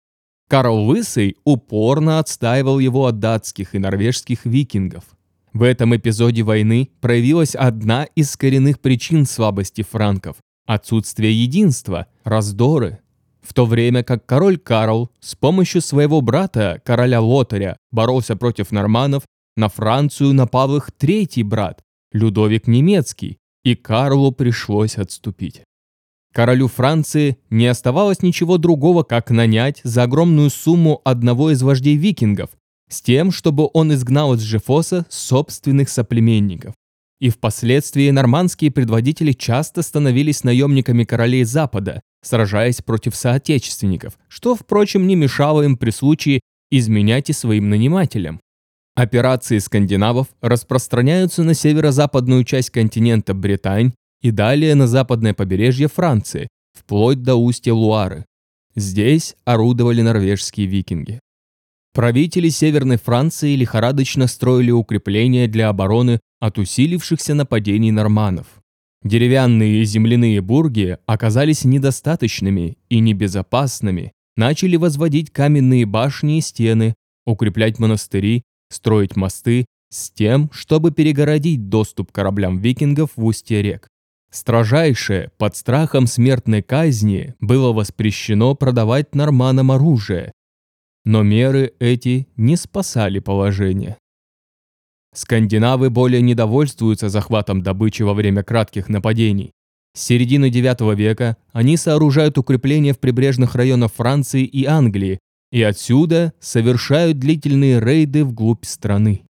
[0.49, 5.05] Карл Лысый упорно отстаивал его от датских и норвежских викингов.
[5.53, 10.37] В этом эпизоде войны проявилась одна из коренных причин слабости франков–
[10.67, 13.01] отсутствие единства, раздоры.
[13.43, 19.25] В то время как король Карл с помощью своего брата, короля Лотаря, боролся против норманнов,
[19.57, 21.83] на Францию напал их третий брат,
[22.13, 25.63] Людовик Немецкий, и Карлу пришлось отступить.
[26.39, 32.51] Королю Франции не оставалось ничего другого, как нанять за огромную сумму одного из вождей викингов,
[32.89, 36.75] с тем, чтобы он изгнал из Жефоса собственных соплеменников.
[37.19, 45.17] И впоследствии нормандские предводители часто становились наемниками королей Запада, сражаясь против соотечественников, что, впрочем, не
[45.17, 46.39] мешало им при случае
[46.71, 48.39] изменять и своим нанимателям.
[48.95, 57.23] Операции скандинавов распространяются на северо-западную часть континента Британь и далее на западное побережье Франции, вплоть
[57.23, 58.25] до устья Луары.
[58.75, 61.21] Здесь орудовали норвежские викинги.
[61.95, 68.47] Правители Северной Франции лихорадочно строили укрепления для обороны от усилившихся нападений норманов.
[69.03, 76.95] Деревянные и земляные бурги оказались недостаточными и небезопасными, начали возводить каменные башни и стены,
[77.27, 83.89] укреплять монастыри строить мосты с тем, чтобы перегородить доступ кораблям викингов в устье рек.
[84.31, 90.33] Строжайшее, под страхом смертной казни, было воспрещено продавать норманам оружие,
[91.05, 93.97] но меры эти не спасали положение.
[95.15, 99.53] Скандинавы более не довольствуются захватом добычи во время кратких нападений.
[99.97, 105.19] С середины IX века они сооружают укрепления в прибрежных районах Франции и Англии,
[105.51, 109.25] и отсюда совершают длительные рейды вглубь страны.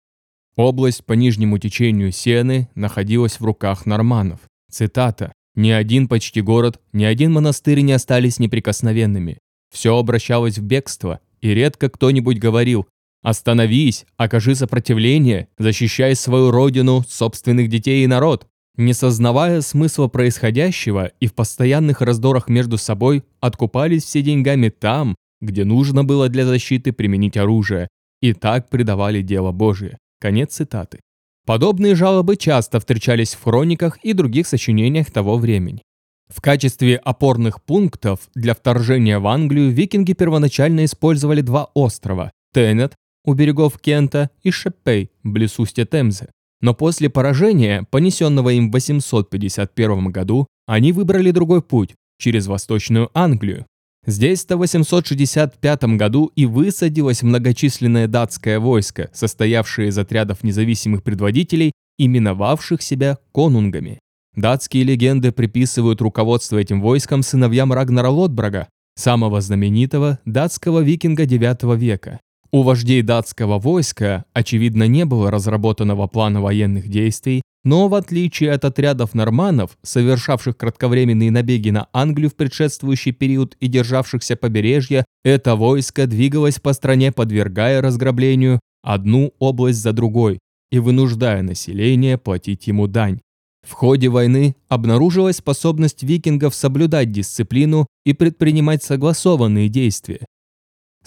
[0.57, 4.41] Область по нижнему течению Сены находилась в руках норманов.
[4.71, 5.33] Цитата.
[5.55, 9.39] «Ни один почти город, ни один монастырь не остались неприкосновенными.
[9.73, 12.87] Все обращалось в бегство, и редко кто-нибудь говорил
[13.23, 18.47] «Остановись, окажи сопротивление, защищай свою родину, собственных детей и народ».
[18.77, 25.65] Не сознавая смысла происходящего и в постоянных раздорах между собой, откупались все деньгами там, где
[25.65, 27.89] нужно было для защиты применить оружие,
[28.23, 29.99] и так предавали дело Божие.
[30.21, 31.01] Конец цитаты.
[31.49, 35.81] Подобные жалобы часто встречались в хрониках и других сочинениях того времени.
[36.29, 43.33] В качестве опорных пунктов для вторжения в Англию викинги первоначально использовали два острова– Тенет у
[43.33, 46.29] берегов Кента и Шеппей близ устья Темзы.
[46.61, 53.65] Но после поражения, понесенного им в 851 году, они выбрали другой путь– через Восточную Англию,
[54.09, 62.81] Здесь-то в 865 году и высадилось многочисленное датское войско, состоявшее из отрядов независимых предводителей, именовавших
[62.81, 63.99] себя конунгами.
[64.35, 72.19] Датские легенды приписывают руководство этим войском сыновьям Рагнара Лотбрага, самого знаменитого датского викинга IX века.
[72.51, 78.65] У вождей датского войска, очевидно, не было разработанного плана военных действий, Но в отличие от
[78.65, 86.07] отрядов норманов, совершавших кратковременные набеги на Англию в предшествующий период и державшихся побережья, это войско
[86.07, 90.39] двигалось по стране, подвергая разграблению одну область за другой
[90.71, 93.21] и вынуждая население платить ему дань.
[93.67, 100.21] В ходе войны обнаружилась способность викингов соблюдать дисциплину и предпринимать согласованные действия.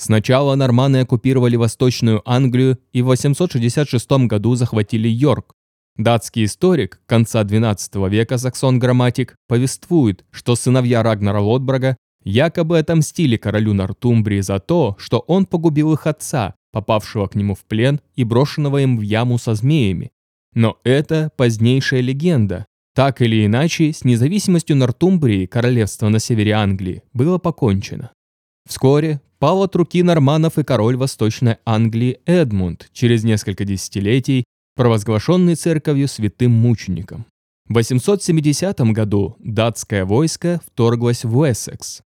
[0.02, 5.54] Сначала норманы оккупировали Восточную Англию и в 866 году захватили Йорк.
[5.95, 14.41] Датский историк конца XII века Саксон-грамматик повествует, что сыновья Рагнара Лотбрага якобы отомстили королю Нортумбрии
[14.41, 18.97] за то, что он погубил их отца, попавшего к нему в плен и брошенного им
[18.97, 20.10] в яму со змеями,
[20.56, 22.66] но это позднейшая легенда.
[22.95, 28.10] Так или иначе, с независимостью Нортумбрии, королевства на севере Англии, было покончено.
[28.68, 34.45] Вскоре пал от руки норманов и король Восточной Англии Эдмунд, через несколько десятилетий
[34.76, 37.26] провозглашенный церковью святым мучеником.
[37.68, 42.01] В 870 году датское войско вторглось в Уэссекс.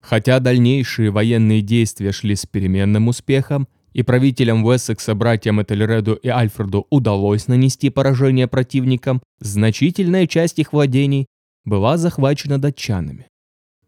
[0.00, 6.86] Хотя дальнейшие военные действия шли с переменным успехом, и правителям Уэссекса, братьям Этельреду и Альфреду
[6.90, 11.26] удалось нанести поражение противникам, значительная часть их владений
[11.64, 13.26] была захвачена датчанами.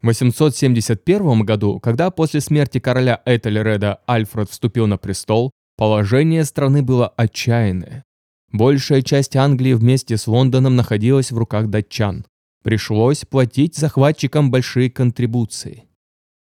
[0.02, 7.08] В 871 году, когда после смерти короля Этельреда Альфред вступил на престол, положение страны было
[7.08, 8.04] отчаянное.
[8.50, 12.24] Большая часть Англии вместе с Лондоном находилась в руках датчан.
[12.64, 15.84] Пришлось платить захватчикам большие контрибуции.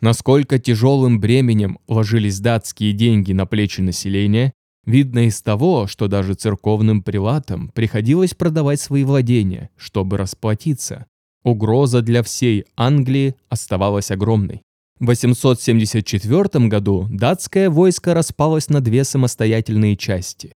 [0.01, 4.53] Насколько тяжелым бременем ложились датские деньги на плечи населения,
[4.87, 11.07] видно из того, что даже церковным прилатам приходилось продавать свои владения, чтобы расплатиться.
[11.45, 14.63] Угроза для всей Англии оставалась огромной.
[14.99, 20.53] В 874 году датское войско распалось на две самостоятельные части.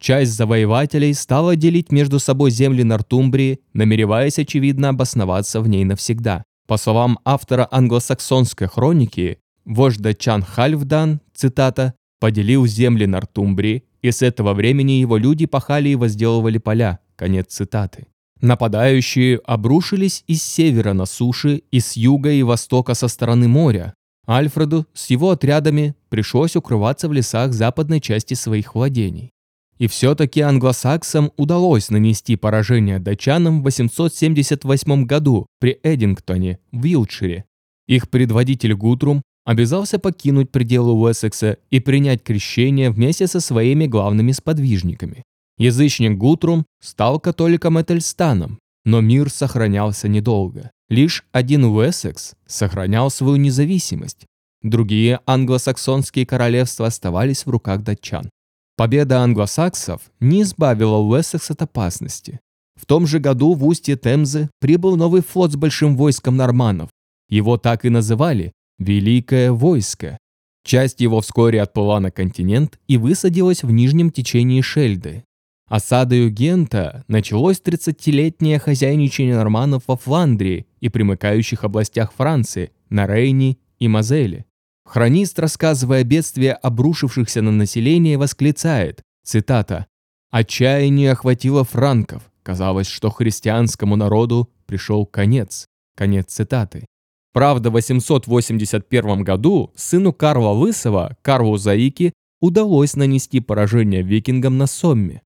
[0.00, 6.44] Часть завоевателей стала делить между собой земли Нортумбрии, намереваясь, очевидно, обосноваться в ней навсегда.
[6.68, 14.54] По словам автора англосаксонской хроники, вождь датчан Хальфдан, цитата, «поделил земли Нортумбрии, и с этого
[14.54, 17.00] времени его люди пахали и возделывали поля».
[17.16, 18.06] Конец цитаты.
[18.40, 23.94] Нападающие обрушились из севера на суше и с юга и востока со стороны моря.
[24.28, 29.30] Альфреду с его отрядами пришлось укрываться в лесах западной части своих владений.
[29.78, 37.44] И все-таки англосаксам удалось нанести поражение датчанам в 878 году при Эдингтоне в Вилтшире.
[37.86, 45.24] Их предводитель Гутрум обязался покинуть пределы Уэссекса и принять крещение вместе со своими главными сподвижниками.
[45.58, 50.70] Язычник Гутрум стал католиком Этельстаном, но мир сохранялся недолго.
[50.88, 54.26] Лишь один Уэссекс сохранял свою независимость.
[54.62, 58.30] Другие англосаксонские королевства оставались в руках датчан.
[58.76, 62.38] Победа англосаксов не избавила Уэссекс от опасности.
[62.80, 66.88] В том же году в устье Темзы прибыл новый флот с большим войском норманов.
[67.28, 70.16] Его так и называли «Великое войско».
[70.64, 75.24] Часть его вскоре отплыла на континент и высадилась в нижнем течении Шельды.
[75.68, 83.86] Осадою Гента началось 30-летнее хозяйничание норманов во Фландрии и примыкающих областях Франции, на Рейне и
[83.86, 84.46] Мозеле.
[84.86, 89.86] Хронист, рассказывая о бедствии обрушившихся на население, восклицает, цитата,
[90.30, 92.22] «Отчаяние охватило франков.
[92.42, 95.66] Казалось, что христианскому народу пришел конец».
[95.94, 96.86] Конец цитаты.
[97.34, 105.22] Правда, в 881 году сыну Карла Лысого, Карлу Заики, удалось нанести поражение викингам на Сомме.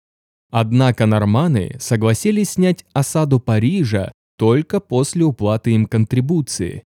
[0.53, 6.85] Однако норманы согласились снять осаду Парижа только после уплаты им контрибуции.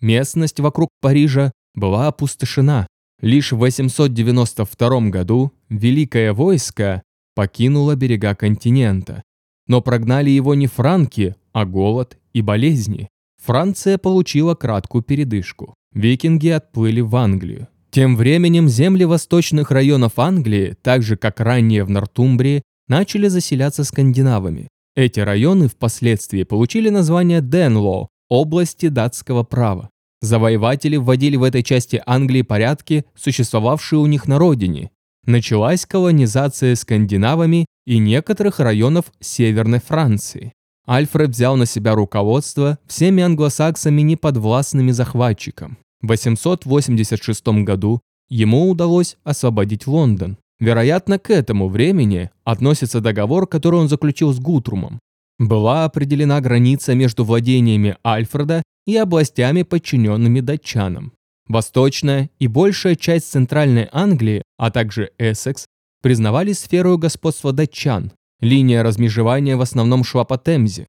[0.00, 2.86] Местность вокруг Парижа была опустошена.
[3.20, 7.02] Лишь в 892 году Великое войско
[7.34, 9.22] покинуло берега континента.
[9.66, 13.08] Но прогнали его не франки, а голод и болезни.
[13.42, 15.74] Франция получила краткую передышку.
[15.92, 17.68] Викинги отплыли в Англию.
[17.90, 24.68] Тем временем земли восточных районов Англии, так же как ранее в Нортумбрии, начали заселяться скандинавами.
[24.96, 29.90] Эти районы впоследствии получили название Денло– области датского права.
[30.20, 34.90] Завоеватели вводили в этой части Англии порядки, существовавшие у них на родине.
[35.26, 40.52] Началась колонизация скандинавами и некоторых районов Северной Франции.
[40.86, 45.78] Альфред взял на себя руководство всеми англосаксами неподвластными захватчикам.
[46.02, 50.36] В 886 году ему удалось освободить Лондон.
[50.64, 54.98] Вероятно, к этому времени относится договор, который он заключил с Гутрумом.
[55.38, 61.12] Была определена граница между владениями Альфреда и областями, подчиненными датчанам.
[61.46, 65.66] Восточная и большая часть Центральной Англии, а также Эссекс,
[66.00, 68.12] признавали сферу господства датчан.
[68.40, 70.86] Линия размежевания в основном шла по Темзе.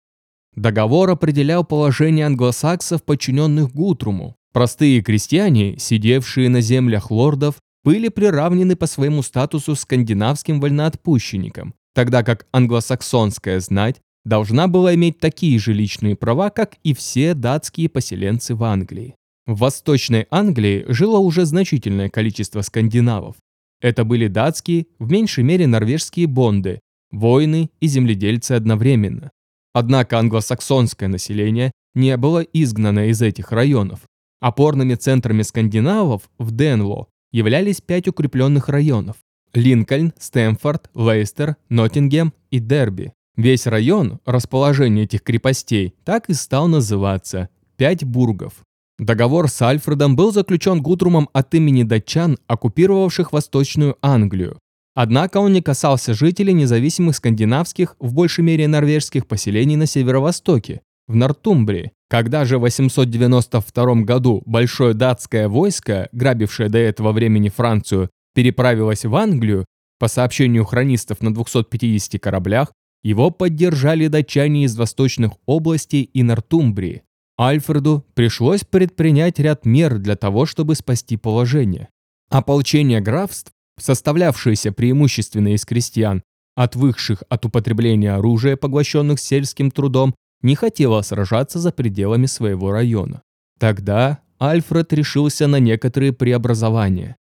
[0.56, 4.38] Договор определял положение англосаксов, подчиненных Гутруму.
[4.54, 7.56] Простые крестьяне, сидевшие на землях лордов,
[7.86, 15.60] были приравнены по своему статусу скандинавским вольноотпущенникам, тогда как англосаксонская знать должна была иметь такие
[15.60, 19.14] же личные права, как и все датские поселенцы в Англии.
[19.46, 23.36] В Восточной Англии жило уже значительное количество скандинавов.
[23.82, 26.80] Это были датские, в меньшей мере норвежские бонды,
[27.12, 29.30] воины и земледельцы одновременно.
[29.74, 34.00] Однако англосаксонское население не было изгнано из этих районов.
[34.42, 39.18] Опорными центрами скандинавов в Денло являлись пять укрепленных районов–
[39.54, 43.12] Линкольн, Стэмфорд, Лейстер, Ноттингем и Дерби.
[43.36, 48.54] Весь район, расположение этих крепостей, так и стал называться «Пять бургов».
[48.98, 54.58] Договор с Альфредом был заключен Гутрумом от имени датчан, оккупировавших Восточную Англию.
[54.94, 61.16] Однако он не касался жителей независимых скандинавских, в большей мере норвежских поселений на северо-востоке, в
[61.18, 61.92] Нортумбрии.
[62.10, 69.16] Когда же в 892 году большое датское войско, грабившее до этого времени Францию, переправилось в
[69.16, 69.66] Англию,
[69.98, 77.04] по сообщению хронистов на 250 кораблях, его поддержали датчане из восточных областей и Нортумбрии.
[77.40, 81.90] Альфреду пришлось предпринять ряд мер для того, чтобы спасти положение.
[82.30, 86.24] Ополчение графств, составлявшееся преимущественно из крестьян,
[86.56, 93.24] отвыкших от употребления оружия, поглощенных сельским трудом, не хотело сражаться за пределами своего района.
[93.60, 97.16] Тогда Альфред решился на некоторые преобразования.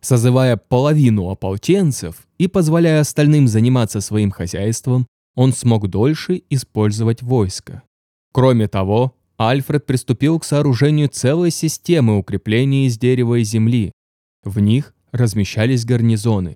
[0.00, 7.82] Созывая половину ополченцев и позволяя остальным заниматься своим хозяйством, он смог дольше использовать войско.
[8.32, 13.92] Кроме того, Альфред приступил к сооружению целой системы укреплений из дерева и земли.
[14.44, 16.54] В них размещались гарнизоны.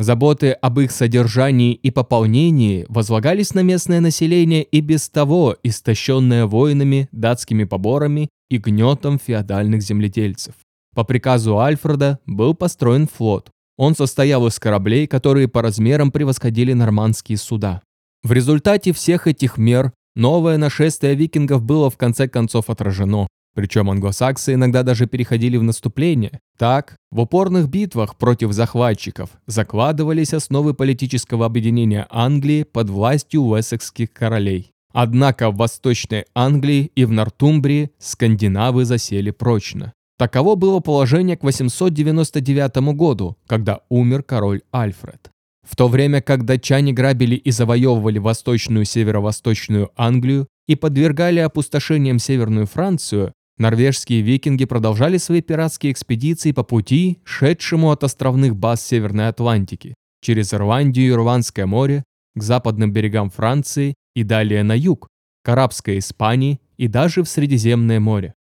[0.00, 7.10] Заботы об их содержании и пополнении возлагались на местное население и без того истощенное воинами,
[7.12, 10.54] датскими поборами и гнетом феодальных земледельцев.
[10.94, 13.50] По приказу Альфреда был построен флот.
[13.76, 17.82] Он состоял из кораблей, которые по размерам превосходили нормандские суда.
[18.22, 23.28] В результате всех этих мер Новое нашествие викингов было в конце концов отражено,
[23.60, 26.40] причем англосаксы иногда даже переходили в наступление.
[26.56, 34.70] Так, в упорных битвах против захватчиков закладывались основы политического объединения Англии под властью уэссекских королей.
[34.94, 39.92] Однако в Восточной Англии и в Нортумбрии скандинавы засели прочно.
[40.16, 45.30] Таково было положение к 899 году, когда умер король Альфред.
[45.68, 52.66] В то время как датчане грабили и завоевывали восточную северо-восточную Англию и подвергали опустошениям Северную
[52.66, 59.94] Францию, норвежские викинги продолжали свои пиратские экспедиции по пути, шедшему от островных баз Северной Атлантики,
[60.20, 62.02] через Ирландию и Ирландское море,
[62.34, 65.08] к западным берегам Франции и далее на юг,
[65.44, 68.34] к Арабской Испании и даже в Средиземное море.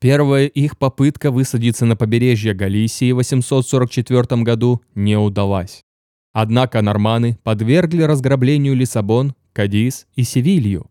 [0.00, 5.82] Первая их попытка высадиться на побережье Галисии в 844 году не удалась.
[6.32, 10.90] Однако норманы подвергли разграблению Лиссабон, Кадис и Севилью.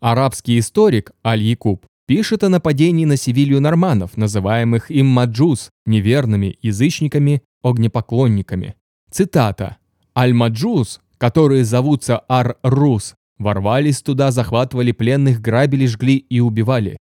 [0.00, 8.74] Арабский историк Аль-Якуб пишет о нападении на Севилью норманов, называемых им маджус, неверными язычниками, огнепоклонниками.
[9.10, 9.76] Цитата.
[10.16, 16.96] «Аль-Маджус, которые зовутся Ар-Рус, ворвались туда, захватывали пленных, грабили, жгли и убивали».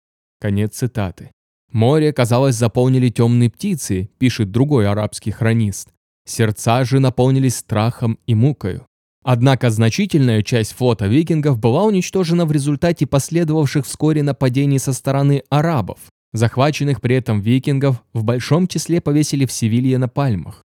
[0.41, 1.31] Конец цитаты.
[1.73, 5.89] Море, казалось, заполнили темные птицы, пишет другой арабский хронист.
[6.25, 8.87] Сердца же наполнились страхом и мукою.
[9.23, 15.99] Однако значительная часть флота викингов была уничтожена в результате последовавших вскоре нападений со стороны арабов.
[16.33, 20.63] Захваченных при этом викингов в большом числе повесили в Севилье на пальмах.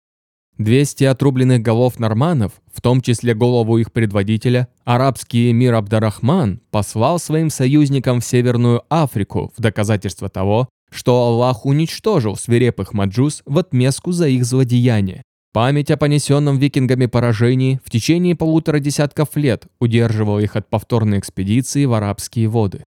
[0.57, 7.49] 200 отрубленных голов норманов, в том числе голову их предводителя, арабский эмир Абдарахман послал своим
[7.49, 14.27] союзникам в Северную Африку в доказательство того, что Аллах уничтожил свирепых маджус в отместку за
[14.27, 15.23] их злодеяния.
[15.53, 21.83] Память о понесенном викингами поражении в течение полутора десятков лет удерживала их от повторной экспедиции
[21.83, 22.85] в арабские воды.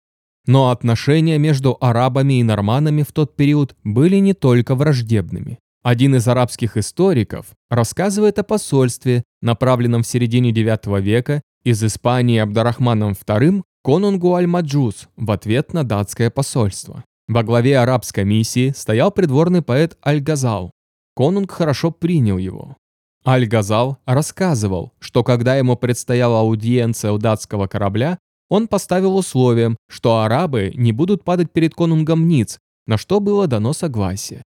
[0.47, 5.59] Но отношения между арабами и норманами в тот период были не только враждебными.
[5.83, 13.11] Один из арабских историков рассказывает о посольстве, направленном в середине IX века из Испании Абдарахманом
[13.11, 17.03] II конунгу Аль-Маджус в ответ на датское посольство.
[17.27, 20.71] Во главе арабской миссии стоял придворный поэт Аль-Газал,
[21.17, 22.77] Конунг хорошо принял его.
[23.25, 30.71] Аль-Газал рассказывал, что когда ему предстояла аудиенция у датского корабля, он поставил условием, что арабы
[30.75, 34.43] не будут падать перед конунгом ниц, на что было дано согласие.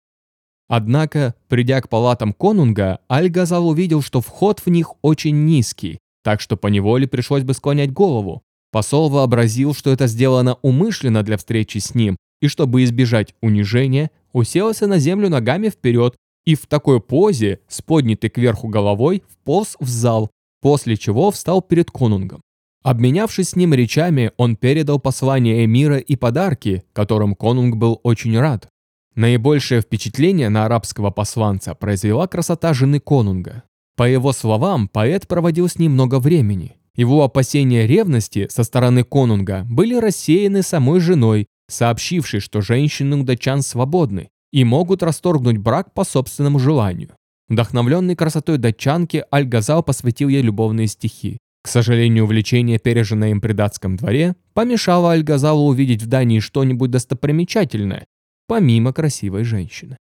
[0.66, 6.56] Однако, придя к палатам конунга, Аль-Газал увидел, что вход в них очень низкий, так что
[6.56, 8.42] поневоле пришлось бы склонять голову.
[8.72, 14.88] Посол вообразил, что это сделано умышленно для встречи с ним, и чтобы избежать унижения, уселся
[14.88, 20.30] на землю ногами вперед и в такой позе, с поднятой кверху головой, вполз в зал,
[20.62, 22.40] после чего встал перед конунгом.
[22.82, 28.68] Обменявшись с ним речами, он передал послание эмира и подарки, которым конунг был очень рад.
[29.16, 33.64] Наибольшее впечатление на арабского посланца произвела красота жены конунга.
[33.96, 36.76] По его словам, поэт проводил с ней много времени.
[36.94, 44.28] Его опасения ревности со стороны конунга были рассеяны самой женой, сообщившей, что женщины удачан свободны
[44.52, 47.10] и могут расторгнуть брак по собственному желанию.
[47.48, 51.38] Вдохновленный красотой датчанки, Аль-Газал посвятил ей любовные стихи.
[51.62, 58.06] К сожалению, увлечение, переженное им при датском дворе, помешало Аль-Газалу увидеть в Дании что-нибудь достопримечательное,
[58.46, 59.96] помимо красивой женщины.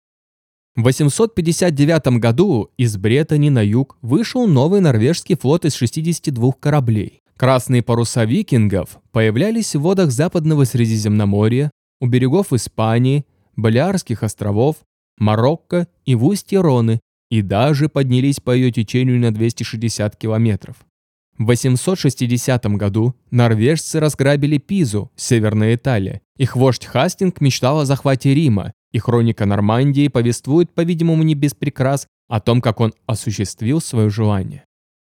[0.75, 7.21] В 859 году из Бретани на юг вышел новый норвежский флот из 62 кораблей.
[7.37, 11.71] Красные паруса викингов появлялись в водах западного Средиземноморья,
[12.01, 13.25] у берегов Испании,
[13.57, 14.77] Балиарских островов,
[15.19, 17.01] Марокко и в устье Роны,
[17.31, 20.77] и даже поднялись по ее течению на 260 километров.
[21.39, 26.21] В 860 году норвежцы разграбили Пизу, Северная Италия.
[26.37, 32.07] Их вождь Хастинг мечтал о захвате Рима, и хроника Нормандии повествует, по-видимому, не без прикрас,
[32.29, 34.65] о том, как он осуществил свое желание.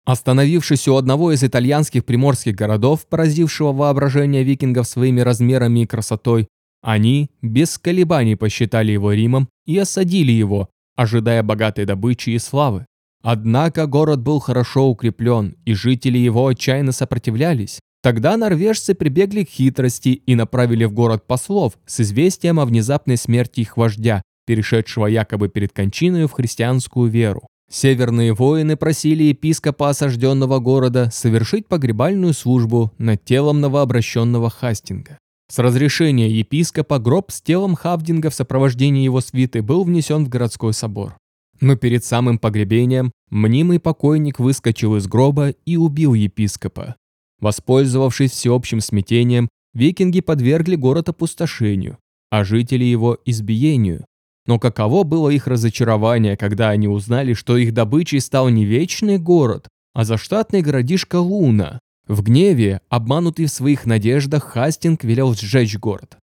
[0.05, 6.49] Остановившись у одного из итальянских приморских городов, поразившего воображение викингов своими размерами и красотой,
[6.83, 12.87] они без колебаний посчитали его Римом и осадили его, ожидая богатой добычи и славы.
[13.23, 17.79] Однако город был хорошо укреплен, и жители его отчаянно сопротивлялись.
[18.03, 23.61] Тогда норвежцы прибегли к хитрости и направили в город послов с известием о внезапной смерти
[23.61, 27.47] их вождя, перешедшего якобы перед кончиной в христианскую веру.
[27.71, 35.19] Северные воины просили епископа осажденного города совершить погребальную службу над телом новообращенного Хастинга.
[35.53, 40.73] С разрешения епископа гроб с телом Хавдинга в сопровождении его свиты был внесен в городской
[40.73, 41.19] собор.
[41.61, 46.97] Но перед самым погребением мнимый покойник выскочил из гроба и убил епископа.
[47.39, 51.99] Воспользовавшись всеобщим смятением, викинги подвергли город опустошению,
[52.31, 54.07] а жители его– избиению.
[54.47, 59.69] Но каково было их разочарование, когда они узнали, что их добычей стал не вечный город,
[59.93, 61.79] а заштатный городишко Луна.
[62.09, 66.17] В гневе, обманутый в своих надеждах, Хастинг велел сжечь город.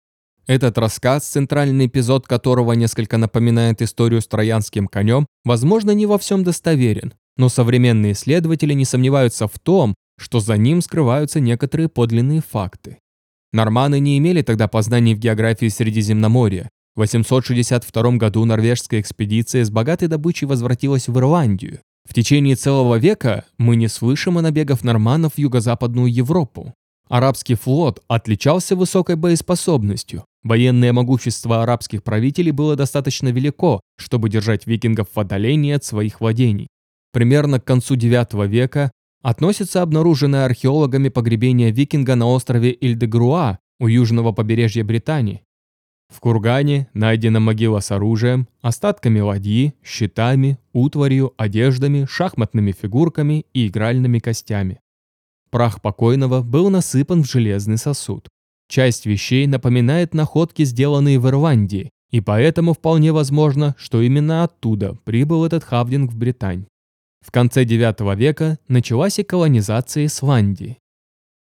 [0.46, 6.42] Этот рассказ, центральный эпизод которого несколько напоминает историю с троянским конем, возможно, не во всем
[6.42, 12.98] достоверен, но современные исследователи не сомневаются в том, что за ним скрываются некоторые подлинные факты.
[13.52, 16.68] Норманы не имели тогда познаний в географии Средиземноморья.
[16.94, 21.80] В 862 году норвежская экспедиция с богатой добычей возвратилась в Ирландию.
[22.08, 26.72] В течение целого века мы не слышим о набегах норманнов в юго-западную Европу.
[27.10, 30.24] Арабский флот отличался высокой боеспособностью.
[30.42, 36.68] Военное могущество арабских правителей было достаточно велико, чтобы держать викингов в отдалении от своих владений.
[37.12, 38.90] Примерно к концу IX века
[39.22, 45.42] относится обнаруженное археологами погребение викинга на острове Ильдегруа у южного побережья Британии.
[46.08, 54.18] В кургане найдена могила с оружием, остатками ладьи, щитами, утварью, одеждами, шахматными фигурками и игральными
[54.18, 54.80] костями.
[55.50, 58.28] Прах покойного был насыпан в железный сосуд.
[58.68, 65.44] Часть вещей напоминает находки, сделанные в Ирландии, и поэтому вполне возможно, что именно оттуда прибыл
[65.44, 66.66] этот хавдинг в Британь.
[67.24, 70.78] В конце IX века началась и колонизация Исландии.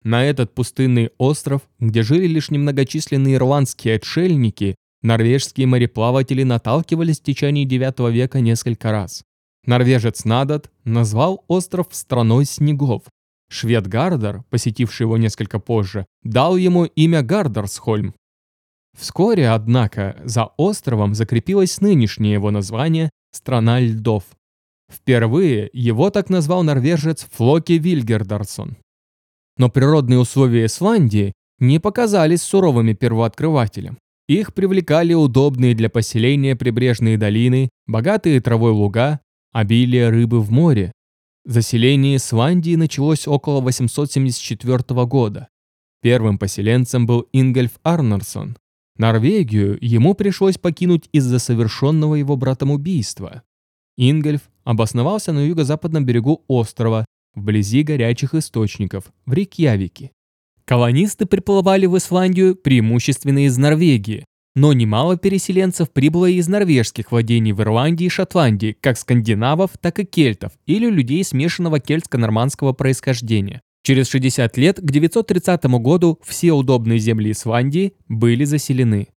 [0.04, 7.64] На этот пустынный остров, где жили лишь немногочисленные ирландские отшельники, норвежские мореплаватели наталкивались в течение
[7.64, 9.24] IX века несколько раз.
[9.66, 13.02] Норвежец Надат назвал остров «страной снегов»,
[13.50, 18.14] Швед Гардер, посетивший его несколько позже, дал ему имя Гардерсхольм.
[18.98, 24.24] Вскоре, однако, за островом закрепилось нынешнее его название «Страна льдов».
[24.90, 28.76] Впервые его так назвал норвежец Флоке Вильгердарсон.
[29.56, 33.98] Но природные условия Исландии не показались суровыми первооткрывателям.
[34.28, 39.20] Их привлекали удобные для поселения прибрежные долины, богатые травой луга,
[39.52, 40.92] обилие рыбы в море,
[41.46, 45.48] Заселение Исландии началось около 874 года.
[46.00, 48.56] Первым поселенцем был Ингольф Арнарсон.
[48.96, 53.42] Норвегию ему пришлось покинуть из-за совершенного его братом убийства.
[53.98, 57.04] Ингольф обосновался на юго-западном берегу острова,
[57.34, 60.10] вблизи горячих источников, в Рейкьявике.
[60.64, 64.24] Колонисты приплывали в Исландию преимущественно из Норвегии,
[64.54, 70.04] но немало переселенцев прибыло из норвежских владений в Ирландии и Шотландии, как скандинавов, так и
[70.04, 73.60] кельтов или людей смешанного кельтско-нормандского происхождения.
[73.82, 79.08] Через 60 лет, к 930 году, все удобные земли Исландии были заселены.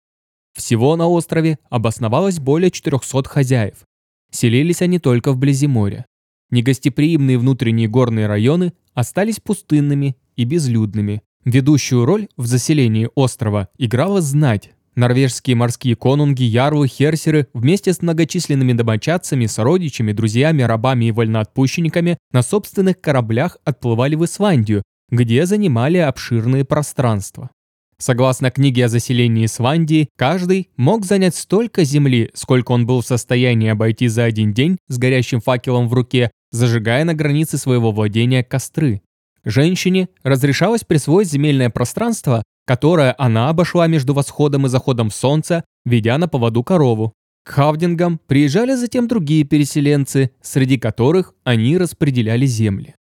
[0.57, 3.85] Всего на острове обосновалось более 400 хозяев.
[4.33, 6.07] Селились они только вблизи моря.
[6.51, 11.23] Негостеприимные внутренние горные районы остались пустынными и безлюдными.
[11.45, 18.73] Ведущую роль в заселении острова играла знать, Норвежские морские конунги, ярлы, херсеры вместе с многочисленными
[18.73, 26.65] домочадцами, сородичами, друзьями, рабами и вольноотпущенниками на собственных кораблях отплывали в Исландию, где занимали обширные
[26.65, 27.51] пространства.
[27.99, 33.69] Согласно книге о заселении Исландии, каждый мог занять столько земли, сколько он был в состоянии
[33.69, 39.03] обойти за один день с горящим факелом в руке, зажигая на границе своего владения костры.
[39.45, 46.29] Женщине разрешалось присвоить земельное пространство, которое она обошла между восходом и заходом солнца, ведя на
[46.29, 47.13] поводу корову.
[47.45, 52.97] К Хавдингам приезжали затем другие переселенцы, среди которых они распределяли земли.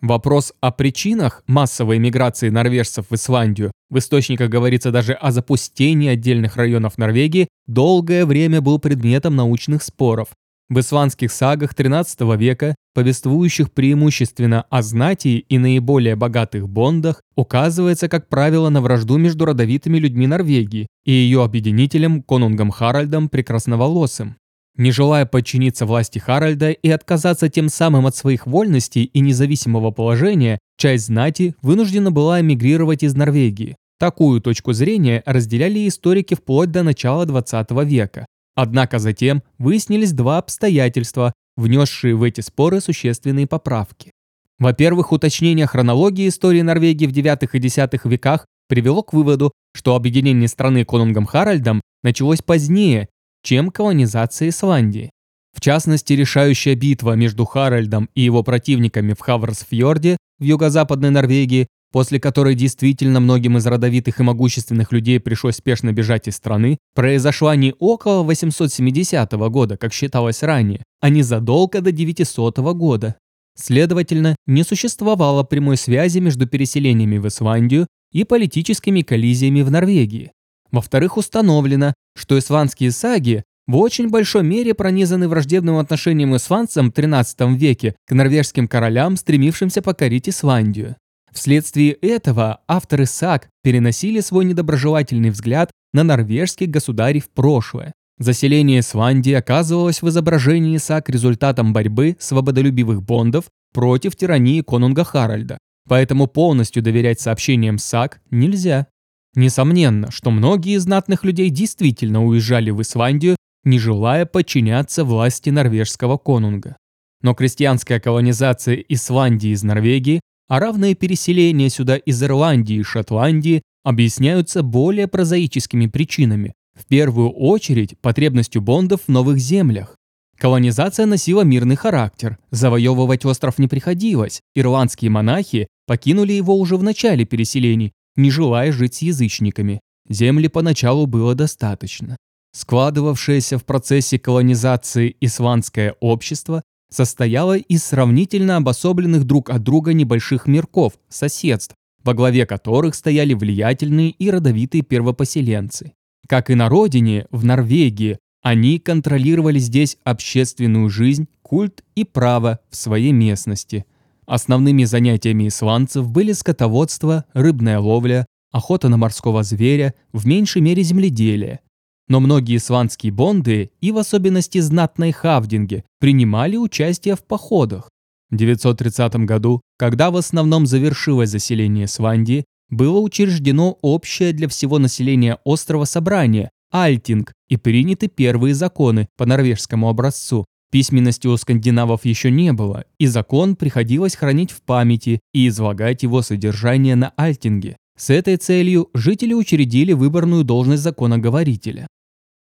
[0.00, 6.56] Вопрос о причинах массовой миграции норвежцев в Исландию, в источниках говорится даже о запустении отдельных
[6.56, 10.28] районов Норвегии, долгое время был предметом научных споров,
[10.68, 18.28] в исландских сагах XIII века, повествующих преимущественно о знати и наиболее богатых бондах, указывается, как
[18.28, 24.36] правило, на вражду между родовитыми людьми Норвегии и ее объединителем конунгом Харальдом Прекрасноволосым.
[24.76, 30.58] Не желая подчиниться власти Харальда и отказаться тем самым от своих вольностей и независимого положения,
[30.76, 33.76] часть знати вынуждена была эмигрировать из Норвегии.
[33.98, 38.26] Такую точку зрения разделяли историки вплоть до начала XX века.
[38.60, 44.10] Однако затем выяснились два обстоятельства, внесшие в эти споры существенные поправки.
[44.58, 50.48] Во-первых, уточнение хронологии истории Норвегии в IX и X веках привело к выводу, что объединение
[50.48, 53.08] страны конунгом Харальдом началось позднее,
[53.44, 55.10] чем колонизация Исландии.
[55.54, 62.20] В частности, решающая битва между Харальдом и его противниками в Хаврсфьорде в юго-западной Норвегии после
[62.20, 67.74] которой действительно многим из родовитых и могущественных людей пришлось спешно бежать из страны, произошла не
[67.78, 73.16] около 870 года, как считалось ранее, а незадолго до 900 года.
[73.56, 80.32] Следовательно, не существовало прямой связи между переселениями в Исландию и политическими коллизиями в Норвегии.
[80.70, 87.54] Во-вторых, установлено, что исландские саги в очень большой мере пронизаны враждебным отношением исландцам в XIII
[87.54, 90.96] веке к норвежским королям, стремившимся покорить Исландию.
[91.32, 97.92] Вследствие этого авторы саг переносили свой недоброжелательный взгляд на норвежских государей в прошлое.
[98.18, 105.58] Заселение Исландии оказывалось в изображении саг результатом борьбы свободолюбивых бондов против тирании конунга Харальда,
[105.88, 108.88] поэтому полностью доверять сообщениям саг нельзя.
[109.34, 116.76] Несомненно, что многие знатных людей действительно уезжали в Исландию, не желая подчиняться власти норвежского конунга.
[117.22, 124.62] Но крестьянская колонизация Исландии из Норвегии а равное переселение сюда из Ирландии и Шотландии объясняются
[124.62, 126.54] более прозаическими причинами.
[126.74, 129.96] В первую очередь потребностью бондов в новых землях.
[130.38, 137.24] Колонизация носила мирный характер, завоевывать остров не приходилось, ирландские монахи покинули его уже в начале
[137.24, 139.80] переселений, не желая жить с язычниками.
[140.08, 142.16] Земли поначалу было достаточно.
[142.52, 150.94] Складывавшееся в процессе колонизации исландское общество состояла из сравнительно обособленных друг от друга небольших мирков,
[151.08, 151.74] соседств,
[152.04, 155.92] во главе которых стояли влиятельные и родовитые первопоселенцы.
[156.26, 162.76] Как и на родине, в Норвегии, они контролировали здесь общественную жизнь, культ и право в
[162.76, 163.84] своей местности.
[164.26, 171.60] Основными занятиями исландцев были скотоводство, рыбная ловля, охота на морского зверя, в меньшей мере земледелие,
[172.08, 177.90] но многие сванские бонды, и в особенности знатные хавдинги, принимали участие в походах.
[178.30, 185.38] В 930 году, когда в основном завершилось заселение Сванди, было учреждено общее для всего населения
[185.44, 190.44] острова собрание– Альтинг, и приняты первые законы по норвежскому образцу.
[190.70, 196.20] Письменности у скандинавов еще не было, и закон приходилось хранить в памяти и излагать его
[196.20, 197.76] содержание на Альтинге.
[197.96, 201.86] С этой целью жители учредили выборную должность законоговорителя.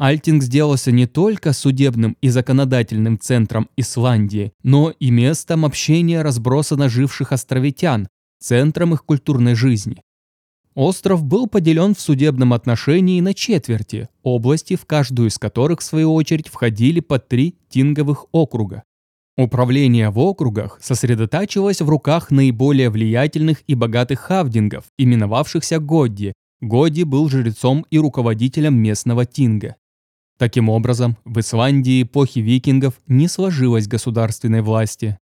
[0.02, 7.32] Альтинг сделался не только судебным и законодательным центром Исландии, но и местом общения разбросанно живших
[7.32, 8.08] островитян,
[8.40, 10.02] центром их культурной жизни.
[10.74, 16.16] Остров был поделен в судебном отношении на четверти, области, в каждую из которых, в свою
[16.16, 18.82] очередь, входили по три тинговых округа.
[19.38, 27.28] Управление в округах сосредотачивалось в руках наиболее влиятельных и богатых хавдингов, именовавшихся Годди, Годи был
[27.28, 29.76] жрецом и руководителем местного тинга.
[30.42, 35.20] Таким образом, в Исландии эпохи викингов не сложилось государственной власти.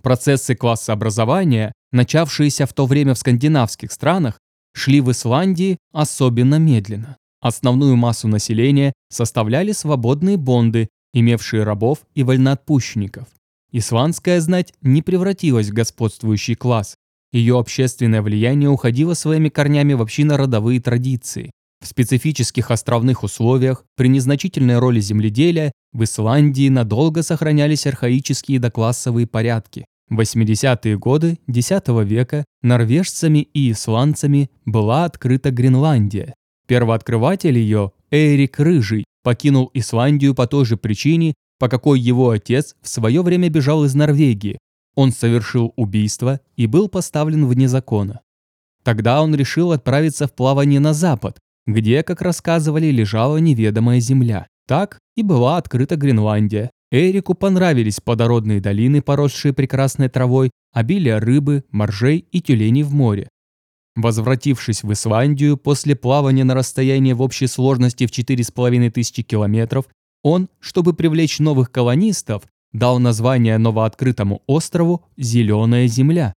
[0.00, 4.38] Процессы классообразования, начавшиеся в то время в скандинавских странах,
[4.72, 7.18] шли в Исландии особенно медленно.
[7.42, 13.26] Основную массу населения составляли свободные бонды, имевшие рабов и вольноотпущенников.
[13.72, 16.94] Исландская знать не превратилась в господствующий класс.
[17.30, 21.50] Ее общественное влияние уходило своими корнями в общинно-родовые традиции.
[21.82, 29.84] В специфических островных условиях, при незначительной роли земледелия, в Исландии надолго сохранялись архаические доклассовые порядки.
[30.08, 31.70] В 80-е годы X
[32.04, 36.34] века норвежцами и исландцами была открыта Гренландия.
[36.68, 42.88] Первооткрыватель ее, Эрик Рыжий, покинул Исландию по той же причине, по какой его отец в
[42.88, 44.58] свое время бежал из Норвегии.
[44.94, 48.20] Он совершил убийство и был поставлен вне закона.
[48.84, 54.46] Тогда он решил отправиться в плавание на запад, где, как рассказывали, лежала неведомая земля.
[54.66, 56.70] Так и была открыта Гренландия.
[56.90, 63.28] Эрику понравились плодородные долины, поросшие прекрасной травой, обилие рыбы, моржей и тюленей в море.
[63.94, 69.86] Возвратившись в Исландию после плавания на расстоянии в общей сложности в 4,5 тысячи километров,
[70.22, 76.32] он, чтобы привлечь новых колонистов, дал название новооткрытому острову «Зеленая земля».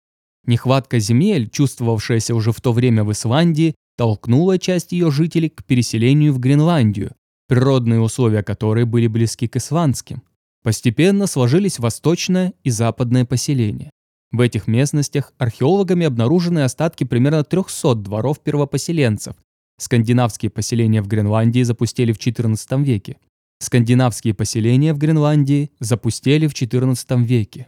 [0.45, 6.33] Нехватка земель, чувствовавшаяся уже в то время в Исландии, толкнула часть ее жителей к переселению
[6.33, 7.11] в Гренландию,
[7.47, 10.23] природные условия которой были близки к исландским.
[10.63, 13.91] Постепенно сложились восточное и западное поселения.
[14.31, 19.35] В этих местностях археологами обнаружены остатки примерно 300 дворов первопоселенцев.
[19.77, 23.17] Скандинавские поселения в Гренландии запустили в XIV веке.
[23.59, 27.67] Скандинавские поселения в Гренландии запустили в XIV веке.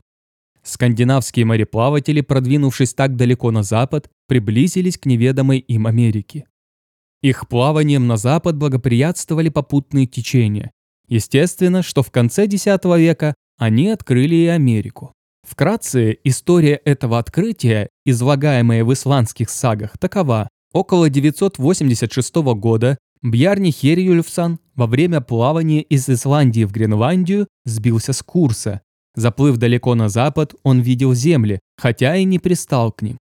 [0.68, 6.46] Скандинавские мореплаватели, продвинувшись так далеко на запад, приблизились к неведомой им Америке.
[7.22, 10.72] Их плаванием на запад благоприятствовали попутные течения.
[11.08, 15.14] Естественно, что в конце X века они открыли и Америку.
[15.48, 20.50] Вкратце, история этого открытия, излагаемая в исландских сагах, такова.
[20.74, 28.82] Около 986 года Бьярни Херюльфсан во время плавания из Исландии в Гренландию сбился с курса.
[29.18, 33.18] Заплыв далеко на запад, он видел земли, хотя и не пристал к ним.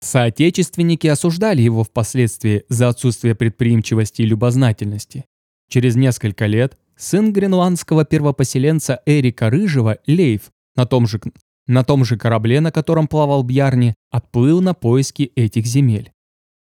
[0.00, 5.24] Соотечественники осуждали его впоследствии за отсутствие предприимчивости и любознательности.
[5.70, 11.20] Через несколько лет сын гренландского первопоселенца Эрика Рыжего, Лейф, на том же
[11.68, 16.12] на том же корабле, на котором плавал Бьярни, отплыл на поиски этих земель.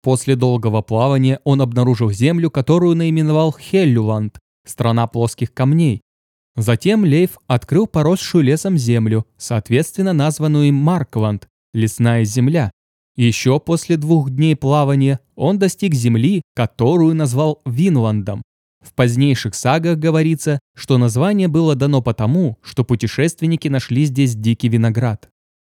[0.02, 6.02] После долгого плавания он обнаружил землю, которую наименовал Хеллюланд, страна плоских камней.
[6.58, 12.70] Затем Лейф открыл поросшую лесом землю, соответственно названную им Маркланд, лесная земля.
[13.16, 18.42] Еще после двух дней плавания он достиг земли, которую назвал Винландом,
[18.80, 25.28] в позднейших сагах говорится, что название было дано потому, что путешественники нашли здесь дикий виноград.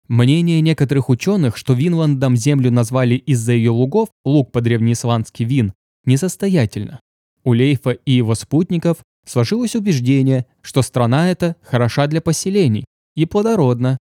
[0.08, 5.74] Мнение некоторых ученых, что Винландом землю назвали из-за ее лугов, луг по-древнеисландски вин,
[6.06, 7.00] несостоятельно.
[7.44, 13.98] У Лейфа и его спутников сложилось убеждение, что страна эта хороша для поселений и плодородна.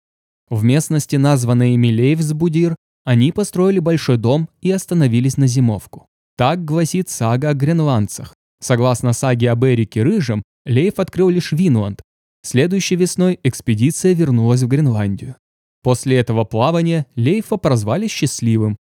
[0.49, 6.07] В местности, названной ими Лейфсбудир, они построили большой дом и остановились на зимовку.
[6.37, 8.33] Так гласит сага о гренландцах.
[8.61, 12.01] Согласно саге об Эрике Рыжем, Лейф открыл лишь Винланд.
[12.43, 15.35] Следующей весной экспедиция вернулась в Гренландию.
[15.81, 18.77] После этого плавания Лейфа прозвали счастливым.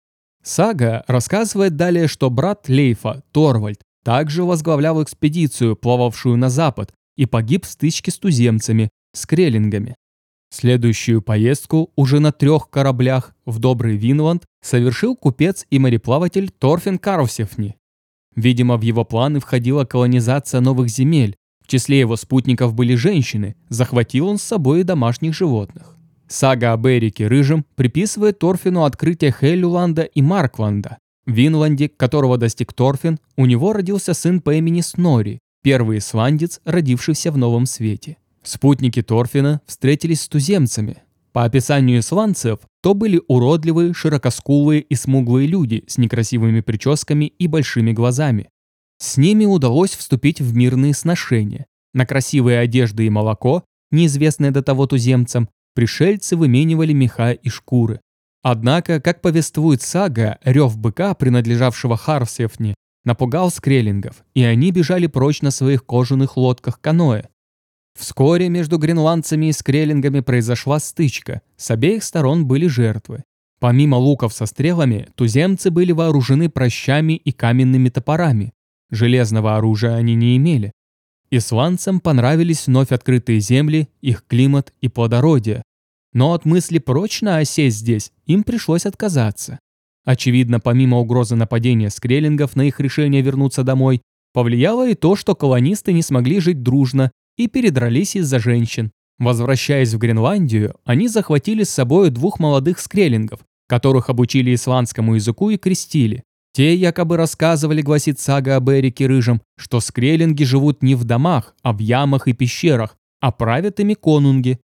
[0.43, 7.65] Сага рассказывает далее, что брат Лейфа, Торвальд, также возглавлял экспедицию, плававшую на запад, и погиб
[7.65, 9.95] в стычке с туземцами, с креллингами.
[10.51, 17.77] Следующую поездку уже на трех кораблях в Добрый Винланд совершил купец и мореплаватель Торфин Карусевни.
[18.35, 21.35] Видимо, в его планы входила колонизация новых земель.
[21.63, 25.97] В числе его спутников были женщины, захватил он с собой и домашних животных.
[26.27, 30.99] Сага об Эрике Рыжем приписывает Торфину открытие Хеллюланда и Маркванда.
[31.25, 37.37] Винланде, которого достиг Торфин, у него родился сын по имени Снори, первый исландец, родившийся в
[37.37, 38.17] Новом Свете.
[38.43, 41.03] Спутники Торфина встретились с туземцами,
[41.35, 47.91] по описанию исландцев, то были уродливые, широкоскулые и смуглые люди с некрасивыми прическами и большими
[47.91, 48.47] глазами.
[48.99, 51.65] С ними удалось вступить в мирные сношения.
[51.93, 57.99] На красивые одежды и молоко, неизвестные до того туземцам, пришельцы выменивали меха и шкуры.
[58.47, 65.49] Однако, как повествует сага, рев быка, принадлежавшего Харсефне, напугал скреллингов, и они бежали прочь на
[65.49, 67.23] своих кожаных лодках-каноэ,
[67.97, 73.23] Вскоре между гренландцами и скреллингами произошла стычка, с обеих сторон были жертвы.
[73.59, 78.53] Помимо луков со стрелами, туземцы были вооружены прощами и каменными топорами.
[78.91, 80.71] Железного оружия они не имели.
[81.31, 85.63] Исландцам понравились вновь открытые земли, их климат и плодородие.
[86.15, 89.59] Но от мысли прочно осесть здесь им пришлось отказаться.
[90.05, 94.01] Очевидно, помимо угрозы нападения скреллингов на их решение вернуться домой,
[94.33, 98.91] повлияло и то, что колонисты не смогли жить дружно и передрались из-за женщин.
[99.19, 105.57] Возвращаясь в Гренландию, они захватили с собой двух молодых скреллингов, которых обучили исландскому языку и
[105.57, 106.23] крестили.
[106.53, 111.73] Те якобы рассказывали, гласит сага об Эрике Рыжем, что скреллинги живут не в домах, а
[111.73, 114.59] в ямах и пещерах, а правят ими конунги.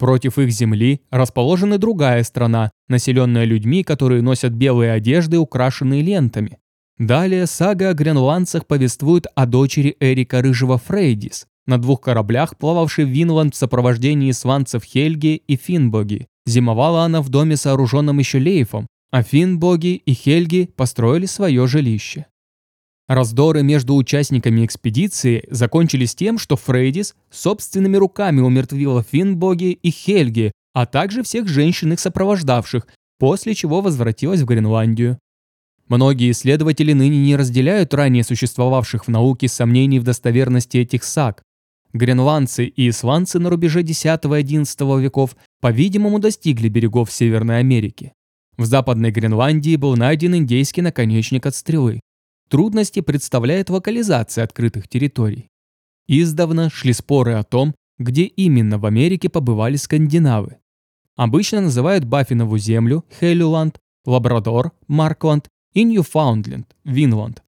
[0.00, 6.56] Против их земли расположена другая страна, населенная людьми, которые носят белые одежды, украшенные лентами.
[6.96, 13.10] Далее сага о гренландцах повествует о дочери Эрика Рыжего Фрейдис, на двух кораблях, плававшей в
[13.10, 16.28] Винланд в сопровождении сванцев Хельги и Финбоги.
[16.46, 22.24] Зимовала она в доме, сооруженном еще Лейфом, а Финбоги и Хельги построили свое жилище.
[23.10, 30.86] Раздоры между участниками экспедиции закончились тем, что Фрейдис собственными руками умертвила Финбоги и Хельги, а
[30.86, 32.86] также всех женщин их сопровождавших,
[33.18, 35.18] после чего возвратилась в Гренландию.
[35.88, 41.42] Многие исследователи ныне не разделяют ранее существовавших в науке сомнений в достоверности этих саг.
[41.92, 48.12] Гренландцы и исландцы на рубеже X-XI веков, по-видимому, достигли берегов Северной Америки.
[48.56, 51.98] В Западной Гренландии был найден индейский наконечник от стрелы.
[52.50, 55.46] Трудности представляет локализация открытых территорий.
[56.08, 60.56] Издавна шли споры о том, где именно в Америке побывали скандинавы.
[61.14, 67.44] Обычно называют Баффинову землю, Хелюланд, Лабрадор, Маркланд и Ньюфаундленд, Винланд.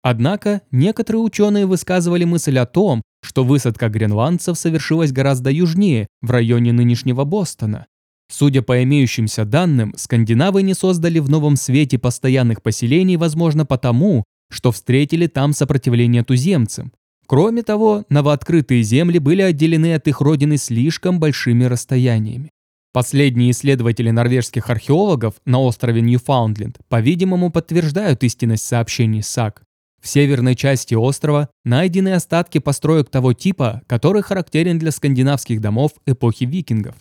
[0.00, 6.72] Однако некоторые ученые высказывали мысль о том, что высадка гренландцев совершилась гораздо южнее, в районе
[6.72, 7.86] нынешнего Бостона.
[8.30, 14.72] Судя по имеющимся данным, скандинавы не создали в новом свете постоянных поселений, возможно, потому, что
[14.72, 16.92] встретили там сопротивление туземцам.
[17.26, 22.50] Кроме того, новооткрытые земли были отделены от их родины слишком большими расстояниями.
[22.92, 29.62] Последние исследователи норвежских археологов на острове Ньюфаундленд, по-видимому, подтверждают истинность сообщений САК.
[30.00, 36.44] В северной части острова найдены остатки построек того типа, который характерен для скандинавских домов эпохи
[36.44, 36.94] викингов.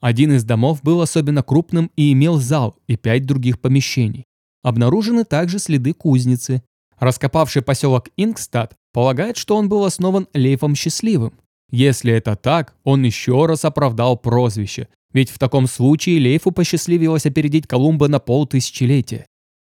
[0.00, 4.24] Один из домов был особенно крупным и имел зал и пять других помещений.
[4.62, 6.62] Обнаружены также следы кузницы,
[6.98, 11.34] Раскопавший поселок Ингстад полагает, что он был основан Лейфом Счастливым.
[11.70, 17.66] Если это так, он еще раз оправдал прозвище, ведь в таком случае Лейфу посчастливилось опередить
[17.66, 19.26] Колумба на полтысячелетия.